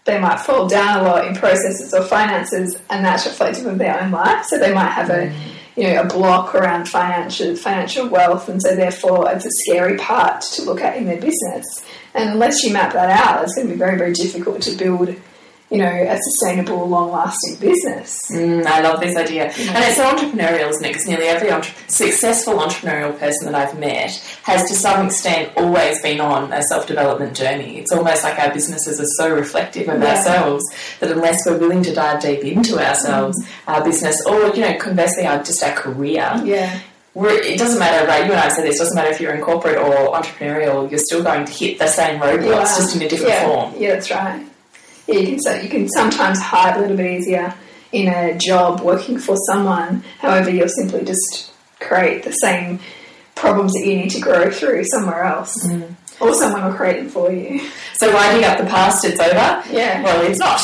they 0.09 0.19
might 0.19 0.41
fall 0.41 0.67
down 0.67 1.01
a 1.01 1.03
lot 1.03 1.27
in 1.27 1.35
processes 1.35 1.95
or 1.95 2.03
finances, 2.03 2.81
and 2.91 3.05
that's 3.05 3.27
reflective 3.27 3.67
of 3.67 3.79
their 3.79 4.01
own 4.01 4.11
life. 4.11 4.45
So 4.47 4.59
they 4.59 4.73
might 4.73 4.91
have 4.91 5.11
a 5.11 5.29
mm. 5.29 5.37
you 5.77 5.85
know 5.85 6.03
a 6.03 6.07
block 6.07 6.55
around 6.55 6.89
financial 6.89 7.55
financial 7.55 8.09
wealth, 8.09 8.49
and 8.49 8.61
so 8.61 8.75
therefore 8.75 9.31
it's 9.31 9.45
a 9.45 9.51
scary 9.51 9.97
part 9.97 10.41
to 10.55 10.63
look 10.63 10.81
at 10.81 10.97
in 10.97 11.05
their 11.05 11.21
business. 11.21 11.85
And 12.15 12.31
unless 12.31 12.65
you 12.65 12.73
map 12.73 12.93
that 12.95 13.11
out, 13.11 13.45
it's 13.45 13.55
going 13.55 13.69
to 13.69 13.75
be 13.75 13.79
very 13.79 13.97
very 13.97 14.15
difficult 14.15 14.63
to 14.63 14.77
build 14.77 15.15
you 15.71 15.79
know, 15.79 15.87
a 15.87 16.17
sustainable, 16.31 16.89
long-lasting 16.89 17.57
business. 17.57 18.19
Mm, 18.31 18.65
I 18.65 18.81
love 18.81 19.01
this 19.01 19.17
idea, 19.17 19.45
and 19.45 19.85
it's 19.85 19.97
so 19.97 20.05
entrepreneurial, 20.05 20.71
isn't 20.71 20.85
it? 20.85 20.89
Because 20.89 21.07
nearly 21.07 21.27
every 21.27 21.51
entre- 21.51 21.75
successful 21.89 22.55
entrepreneurial 22.55 23.19
person 23.19 23.51
that 23.51 23.55
I've 23.55 23.79
met 23.79 24.13
has, 24.45 24.69
to 24.69 24.75
some 24.75 25.07
extent, 25.07 25.53
always 25.57 26.01
been 26.01 26.21
on 26.21 26.53
a 26.53 26.63
self-development 26.63 27.37
journey. 27.37 27.79
It's 27.79 27.93
almost 27.93 28.25
like 28.25 28.39
our 28.39 28.53
businesses 28.53 28.99
are 28.99 29.07
so 29.19 29.35
reflective 29.35 29.89
of 29.89 30.01
yeah. 30.01 30.17
ourselves 30.17 30.65
that 31.01 31.13
unless 31.13 31.45
we're 31.45 31.59
willing 31.59 31.83
to 31.83 31.93
dive 31.93 32.23
deep 32.23 32.45
into 32.45 32.79
ourselves, 32.79 33.39
mm. 33.43 33.49
our 33.67 33.85
business, 33.85 34.25
or 34.27 34.49
you 34.55 34.63
know, 34.63 34.77
conversely, 34.79 35.27
our 35.27 35.43
just 35.43 35.63
our 35.63 35.75
career, 35.75 36.41
yeah. 36.45 36.81
We're, 37.15 37.31
it 37.31 37.59
doesn't 37.59 37.81
matter, 37.81 38.07
right? 38.07 38.25
You 38.25 38.31
and 38.31 38.41
I 38.41 38.45
have 38.45 38.53
said 38.53 38.65
this. 38.65 38.79
Doesn't 38.79 38.95
matter 38.95 39.11
if 39.11 39.21
you're 39.21 39.35
in 39.35 39.41
corporate 39.41 39.77
or 39.77 40.13
entrepreneurial. 40.15 40.89
You're 40.89 41.01
still 41.01 41.23
going 41.25 41.47
to 41.47 41.53
hit 41.53 41.79
the 41.81 41.89
same 41.89 42.21
roadblocks, 42.21 42.77
just 42.77 42.95
in 42.95 43.03
a 43.03 43.09
different 43.09 43.33
yeah. 43.33 43.47
form. 43.47 43.75
Yeah, 43.77 43.95
that's 43.95 44.11
right. 44.11 44.48
You 45.15 45.27
can 45.27 45.39
so 45.41 45.55
you 45.55 45.69
can 45.69 45.89
sometimes 45.89 46.41
hide 46.41 46.77
a 46.77 46.81
little 46.81 46.97
bit 46.97 47.21
easier 47.21 47.55
in 47.93 48.09
a 48.09 48.37
job 48.37 48.81
working 48.81 49.19
for 49.19 49.37
someone. 49.47 50.05
However, 50.19 50.51
you'll 50.51 50.69
simply 50.69 51.05
just 51.05 51.53
create 51.81 52.23
the 52.23 52.33
same 52.33 52.81
problems 53.35 53.73
that 53.73 53.87
you 53.87 53.97
need 53.97 54.11
to 54.11 54.21
grow 54.21 54.51
through 54.51 54.85
somewhere 54.85 55.25
else, 55.25 55.55
or 56.21 56.35
someone 56.35 56.65
will 56.65 56.75
create 56.75 56.97
them 56.97 57.09
for 57.09 57.33
you. 57.33 57.61
So 57.95 58.13
winding 58.13 58.45
up 58.45 58.59
the 58.59 58.65
past? 58.65 59.05
It's 59.05 59.21
over. 59.21 59.63
Yeah. 59.71 60.03
Well, 60.03 60.23
it's 60.27 60.39
not. 60.39 60.61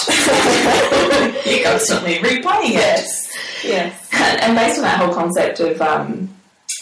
You're 1.46 1.64
constantly 1.64 2.16
replaying 2.16 2.74
it. 2.74 3.06
Yes. 3.64 4.08
And 4.12 4.56
based 4.56 4.78
on 4.78 4.82
that 4.82 4.98
whole 4.98 5.14
concept 5.14 5.60
of, 5.60 5.80
um, 5.80 6.28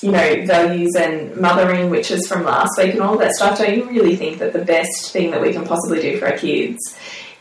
you 0.03 0.11
know, 0.11 0.45
values 0.47 0.97
and 0.97 1.37
mothering, 1.37 1.91
which 1.91 2.11
is 2.11 2.27
from 2.27 2.45
last 2.45 2.73
week 2.77 2.95
and 2.95 3.03
all 3.03 3.17
that 3.19 3.33
stuff, 3.33 3.59
don't 3.59 3.77
you 3.77 3.89
really 3.89 4.17
think 4.17 4.39
that 4.39 4.53
the 4.53 4.65
best 4.65 5.13
thing 5.13 5.31
that 5.31 5.41
we 5.41 5.53
can 5.53 5.65
possibly 5.65 6.01
do 6.01 6.19
for 6.19 6.27
our 6.27 6.37
kids 6.37 6.81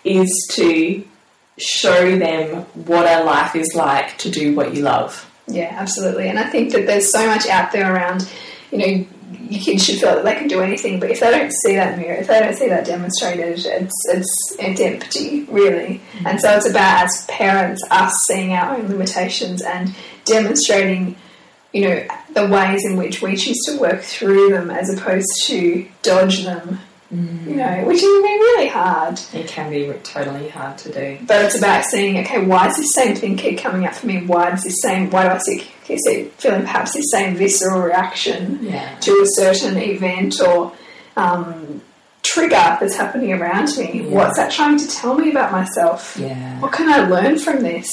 is 0.03 0.47
to 0.53 1.05
show 1.57 2.17
them 2.17 2.63
what 2.73 3.05
our 3.05 3.23
life 3.23 3.55
is 3.55 3.75
like 3.75 4.17
to 4.19 4.29
do 4.29 4.55
what 4.55 4.73
you 4.73 4.81
love? 4.81 5.29
Yeah, 5.47 5.75
absolutely. 5.77 6.29
And 6.29 6.39
I 6.39 6.49
think 6.49 6.71
that 6.71 6.87
there's 6.87 7.11
so 7.11 7.25
much 7.27 7.45
out 7.47 7.71
there 7.71 7.93
around, 7.93 8.29
you 8.71 8.77
know, 8.77 9.05
your 9.49 9.61
kids 9.61 9.85
should 9.85 9.99
feel 9.99 10.15
that 10.15 10.23
they 10.23 10.35
can 10.35 10.47
do 10.47 10.61
anything, 10.61 10.99
but 10.99 11.09
if 11.09 11.19
they 11.19 11.29
don't 11.29 11.51
see 11.51 11.75
that 11.75 11.97
mirror, 11.97 12.15
if 12.15 12.27
they 12.27 12.39
don't 12.39 12.55
see 12.55 12.69
that 12.69 12.85
demonstrated, 12.85 13.65
it's 13.65 14.05
it's 14.07 14.55
it's 14.59 14.79
empty, 14.79 15.43
really. 15.43 16.01
Mm-hmm. 16.13 16.27
And 16.27 16.41
so 16.41 16.55
it's 16.55 16.69
about 16.69 17.05
as 17.05 17.25
parents 17.27 17.83
us 17.91 18.13
seeing 18.23 18.53
our 18.53 18.77
own 18.77 18.87
limitations 18.87 19.61
and 19.61 19.93
demonstrating, 20.25 21.15
you 21.73 21.81
know, 21.81 22.07
the 22.33 22.47
ways 22.47 22.85
in 22.85 22.97
which 22.97 23.21
we 23.21 23.35
choose 23.35 23.59
to 23.65 23.77
work 23.77 24.01
through 24.01 24.49
them 24.51 24.69
as 24.69 24.93
opposed 24.93 25.29
to 25.47 25.87
dodge 26.01 26.43
them. 26.43 26.79
You 27.11 27.55
know, 27.55 27.83
which 27.85 27.99
can 27.99 28.21
be 28.23 28.29
really 28.29 28.67
hard. 28.67 29.19
It 29.33 29.47
can 29.47 29.69
be 29.69 29.91
totally 30.03 30.47
hard 30.47 30.77
to 30.79 30.93
do. 30.93 31.17
But 31.27 31.43
it's 31.45 31.57
about 31.57 31.83
seeing, 31.83 32.17
okay, 32.19 32.45
why 32.45 32.67
does 32.67 32.77
this 32.77 32.93
same 32.93 33.15
thing 33.15 33.35
keep 33.35 33.59
coming 33.59 33.85
up 33.85 33.93
for 33.95 34.07
me? 34.07 34.25
Why 34.25 34.51
does 34.51 34.63
this 34.63 34.81
same, 34.81 35.09
why 35.09 35.23
do 35.23 35.29
I 35.29 35.37
see, 35.39 35.67
keep 35.83 35.99
see, 36.05 36.25
feeling 36.37 36.61
perhaps 36.61 36.93
this 36.93 37.11
same 37.11 37.35
visceral 37.35 37.81
reaction 37.81 38.59
Yeah. 38.61 38.95
to 38.99 39.11
a 39.11 39.25
certain 39.27 39.77
event 39.77 40.39
or 40.39 40.71
um, 41.17 41.81
trigger 42.23 42.77
that's 42.79 42.95
happening 42.95 43.33
around 43.33 43.75
me? 43.77 44.03
What's 44.07 44.37
that 44.37 44.49
trying 44.51 44.77
to 44.77 44.87
tell 44.87 45.15
me 45.15 45.31
about 45.31 45.51
myself? 45.51 46.15
Yeah. 46.17 46.59
What 46.61 46.71
can 46.71 46.87
I 46.89 47.07
learn 47.09 47.37
from 47.37 47.61
this? 47.61 47.91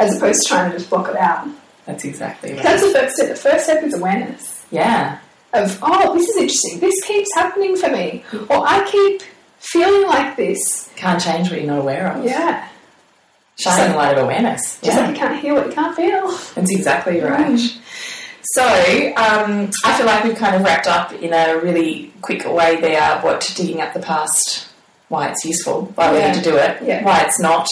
As 0.00 0.16
opposed 0.16 0.42
to 0.42 0.48
trying 0.48 0.72
to 0.72 0.76
just 0.78 0.90
block 0.90 1.08
it 1.08 1.16
out. 1.16 1.46
That's 1.84 2.04
exactly 2.04 2.52
right. 2.54 2.62
That's 2.64 2.82
the 2.82 2.90
first 2.90 3.14
step. 3.14 3.28
The 3.28 3.36
first 3.36 3.64
step 3.64 3.84
is 3.84 3.94
awareness 3.94 4.64
Yeah. 4.72 5.20
Of, 5.56 5.78
oh, 5.82 6.14
this 6.14 6.28
is 6.28 6.36
interesting. 6.36 6.80
This 6.80 7.02
keeps 7.04 7.34
happening 7.34 7.76
for 7.76 7.88
me. 7.88 8.24
Or 8.50 8.66
I 8.66 8.84
keep 8.90 9.22
feeling 9.58 10.06
like 10.08 10.36
this. 10.36 10.90
Can't 10.96 11.20
change 11.22 11.50
what 11.50 11.58
you're 11.60 11.70
not 11.70 11.80
aware 11.80 12.12
of. 12.12 12.24
Yeah. 12.24 12.68
Shining 13.58 13.92
the 13.92 13.96
light 13.96 14.16
of 14.18 14.24
awareness. 14.24 14.78
Just 14.82 14.98
like 14.98 15.10
you 15.10 15.16
can't 15.16 15.40
hear 15.40 15.54
what 15.54 15.66
you 15.66 15.72
can't 15.72 15.96
feel. 15.96 16.28
That's 16.54 16.70
exactly 16.70 17.20
right. 17.20 17.58
So, 18.42 18.62
um, 19.16 19.70
I 19.84 19.96
feel 19.96 20.06
like 20.06 20.24
we've 20.24 20.36
kind 20.36 20.54
of 20.54 20.62
wrapped 20.62 20.86
up 20.86 21.12
in 21.12 21.32
a 21.32 21.58
really 21.58 22.12
quick 22.22 22.44
way 22.46 22.80
there 22.80 23.18
what 23.20 23.50
digging 23.56 23.80
up 23.80 23.92
the 23.92 24.00
past, 24.00 24.68
why 25.08 25.28
it's 25.28 25.44
useful, 25.44 25.86
why 25.94 26.12
we 26.12 26.20
need 26.20 26.34
to 26.34 26.42
do 26.42 26.56
it, 26.56 26.82
Yeah. 26.82 27.02
why 27.02 27.22
it's 27.22 27.40
not 27.40 27.66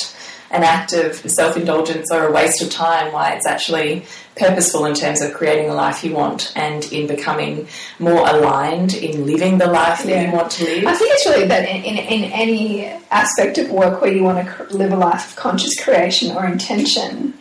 an 0.50 0.64
act 0.64 0.92
of 0.92 1.14
self 1.30 1.56
indulgence 1.56 2.10
or 2.10 2.26
a 2.28 2.32
waste 2.32 2.60
of 2.62 2.70
time, 2.70 3.12
why 3.12 3.32
it's 3.32 3.46
actually 3.46 4.04
purposeful 4.36 4.84
in 4.86 4.94
terms 4.94 5.20
of 5.20 5.32
creating 5.32 5.68
the 5.68 5.74
life 5.74 6.02
you 6.02 6.12
want 6.12 6.52
and 6.56 6.84
in 6.92 7.06
becoming 7.06 7.68
more 8.00 8.28
aligned 8.28 8.92
in 8.94 9.26
living 9.26 9.58
the 9.58 9.66
life 9.66 10.02
that 10.02 10.08
Yeah. 10.08 10.22
you 10.26 10.32
want 10.32 10.50
to 10.52 10.64
live. 10.64 10.86
I 10.86 10.94
think 10.94 11.12
it's 11.14 11.26
really 11.26 11.46
that 11.46 11.68
in, 11.68 11.84
in, 11.84 11.96
in 11.98 12.32
any 12.32 12.86
aspect 13.12 13.58
of 13.58 13.70
work 13.70 14.00
where 14.00 14.12
you 14.12 14.24
want 14.24 14.46
to 14.46 14.76
live 14.76 14.92
a 14.92 14.96
life 14.96 15.30
of 15.30 15.36
conscious 15.36 15.78
creation 15.82 16.34
or 16.36 16.46
intention, 16.46 17.34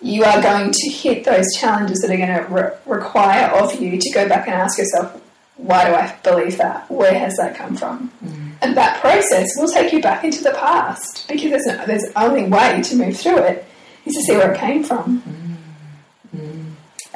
you 0.00 0.22
are 0.22 0.40
going 0.40 0.70
to 0.70 0.90
hit 0.90 1.24
those 1.24 1.46
challenges 1.56 2.00
that 2.00 2.10
are 2.10 2.16
going 2.16 2.28
to 2.28 2.44
re- 2.52 2.72
require 2.86 3.46
of 3.48 3.80
you 3.80 3.98
to 3.98 4.10
go 4.12 4.28
back 4.28 4.46
and 4.46 4.54
ask 4.54 4.78
yourself, 4.78 5.20
why 5.56 5.88
do 5.88 5.94
I 5.94 6.14
believe 6.22 6.58
that? 6.58 6.90
Where 6.90 7.14
has 7.18 7.36
that 7.38 7.56
come 7.56 7.76
from? 7.76 8.12
Mm. 8.24 8.52
And 8.60 8.76
that 8.76 9.00
process 9.00 9.48
will 9.56 9.68
take 9.68 9.92
you 9.92 10.00
back 10.02 10.22
into 10.24 10.42
the 10.42 10.50
past 10.52 11.26
because 11.28 11.50
there's, 11.64 11.66
no, 11.78 11.86
there's 11.86 12.04
only 12.16 12.44
way 12.44 12.82
to 12.82 12.96
move 12.96 13.16
through 13.16 13.38
it 13.38 13.64
is 14.04 14.14
to 14.14 14.22
see 14.22 14.36
where 14.36 14.52
it 14.52 14.58
came 14.58 14.82
from. 14.84 15.22
Mm. 15.22 15.43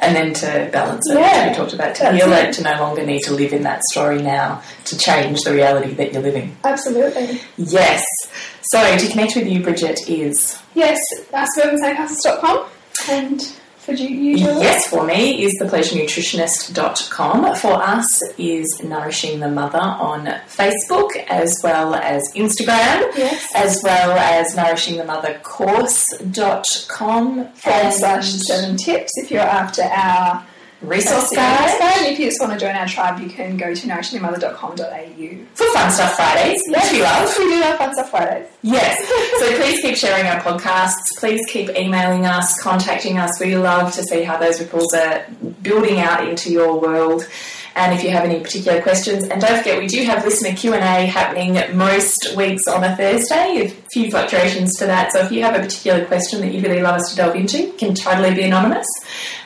And 0.01 0.15
then 0.15 0.33
to 0.33 0.69
balance 0.71 1.09
it, 1.09 1.17
Yeah. 1.19 1.47
which 1.47 1.57
we 1.57 1.63
talked 1.63 1.73
about, 1.73 1.95
to 1.95 2.11
heal 2.13 2.31
it. 2.31 2.45
it, 2.49 2.53
to 2.53 2.63
no 2.63 2.79
longer 2.79 3.05
need 3.05 3.19
to 3.23 3.33
live 3.33 3.51
in 3.53 3.63
that 3.63 3.83
story 3.83 4.21
now, 4.21 4.61
to 4.85 4.97
change 4.97 5.41
the 5.41 5.51
reality 5.53 5.93
that 5.95 6.13
you're 6.13 6.21
living. 6.21 6.55
Absolutely. 6.63 7.41
Yes. 7.57 8.03
So 8.61 8.97
to 8.97 9.07
connect 9.09 9.35
with 9.35 9.47
you, 9.47 9.61
Bridget, 9.61 9.99
is 10.09 10.57
Yes, 10.73 10.99
suburbansandcastles.com 11.33 12.65
and 13.09 13.41
for 13.97 14.03
you, 14.03 14.35
yes 14.37 14.87
for 14.87 15.05
me 15.05 15.43
is 15.43 15.59
thepleasurenutritionist.com. 15.61 17.55
For 17.55 17.73
us 17.73 18.21
is 18.37 18.81
Nourishing 18.83 19.39
the 19.39 19.49
Mother 19.49 19.79
on 19.79 20.25
Facebook 20.47 21.11
as 21.27 21.59
well 21.63 21.95
as 21.95 22.31
Instagram, 22.33 23.11
Yes. 23.17 23.45
as 23.55 23.81
well 23.83 24.11
as 24.17 24.55
nourishingthemothercourse.com 24.55 27.45
forward 27.53 27.93
slash 27.93 28.29
seven 28.31 28.77
tips 28.77 29.17
if 29.17 29.29
you're 29.31 29.41
after 29.41 29.83
our 29.83 30.45
resource 30.81 31.31
guide. 31.31 31.79
guide 31.79 31.97
And 31.97 32.13
if 32.13 32.19
you 32.19 32.25
just 32.25 32.39
want 32.39 32.53
to 32.53 32.59
join 32.59 32.75
our 32.75 32.87
tribe, 32.87 33.19
you 33.19 33.29
can 33.29 33.57
go 33.57 33.73
to 33.73 33.87
nourishingthemother.com.au. 33.87 35.45
for 35.53 35.73
Fun 35.73 35.91
Stuff 35.91 36.15
Fridays, 36.15 36.61
yes. 36.67 36.91
we 36.91 37.01
love. 37.01 37.35
We 37.37 37.55
do 37.55 37.63
our 37.63 37.77
fun 37.77 37.93
stuff 37.93 38.09
Fridays. 38.09 38.47
Yes. 38.61 39.07
So 39.39 39.55
please 39.57 39.81
keep 39.81 39.95
sharing 39.95 40.25
our 40.27 40.39
podcasts. 40.41 41.17
Please 41.17 41.45
keep 41.49 41.69
emailing 41.69 42.25
us, 42.25 42.61
contacting 42.61 43.17
us. 43.17 43.39
We 43.39 43.57
love 43.57 43.93
to 43.95 44.03
see 44.03 44.23
how 44.23 44.37
those 44.37 44.59
ripples 44.59 44.93
are 44.93 45.25
building 45.61 45.99
out 45.99 46.27
into 46.27 46.51
your 46.51 46.79
world. 46.79 47.27
And 47.75 47.93
if 47.93 48.03
you 48.03 48.09
have 48.09 48.25
any 48.25 48.39
particular 48.39 48.81
questions, 48.81 49.23
and 49.25 49.39
don't 49.39 49.57
forget 49.57 49.79
we 49.79 49.87
do 49.87 50.03
have 50.03 50.25
listener 50.25 50.55
Q 50.55 50.73
and 50.73 50.83
A 50.83 51.05
happening 51.05 51.53
most 51.77 52.35
weeks 52.35 52.67
on 52.67 52.83
a 52.83 52.95
Thursday. 52.95 53.65
A 53.65 53.69
few 53.91 54.11
fluctuations 54.11 54.75
to 54.77 54.85
that. 54.85 55.11
So 55.11 55.19
if 55.19 55.31
you 55.31 55.41
have 55.43 55.55
a 55.55 55.59
particular 55.59 56.05
question 56.05 56.41
that 56.41 56.53
you 56.53 56.61
really 56.61 56.81
love 56.81 56.95
us 56.95 57.09
to 57.11 57.15
delve 57.15 57.35
into, 57.35 57.59
you 57.59 57.73
can 57.73 57.95
totally 57.95 58.33
be 58.33 58.43
anonymous. 58.43 58.87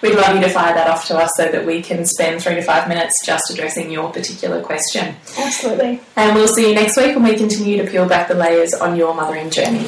We'd 0.02 0.16
love 0.16 0.36
you 0.36 0.42
to 0.42 0.50
fire 0.50 0.74
that 0.74 0.90
off 0.90 1.08
to 1.08 1.18
us 1.18 1.32
so 1.38 1.52
that 1.52 1.66
we 1.66 1.82
can 1.82 2.06
spend 2.06 2.42
three 2.42 2.56
to 2.56 2.62
five 2.62 2.88
minutes 2.88 3.26
just 3.26 3.50
addressing 3.52 3.92
your 3.92 4.12
particular 4.12 4.62
question. 4.62 5.16
Absolutely. 5.38 6.02
And 6.16 6.36
we'll 6.36 6.48
see 6.48 6.70
you 6.70 6.76
next 6.76 6.98
week 6.98 7.16
when 7.16 7.24
we 7.24 7.36
continue 7.36 7.84
to 7.84 7.90
peel 7.90 8.08
back 8.08 8.28
the 8.28 8.36
layers 8.36 8.74
on 8.74 8.96
your 8.96 9.14
mothering 9.14 9.50
journey. 9.50 9.88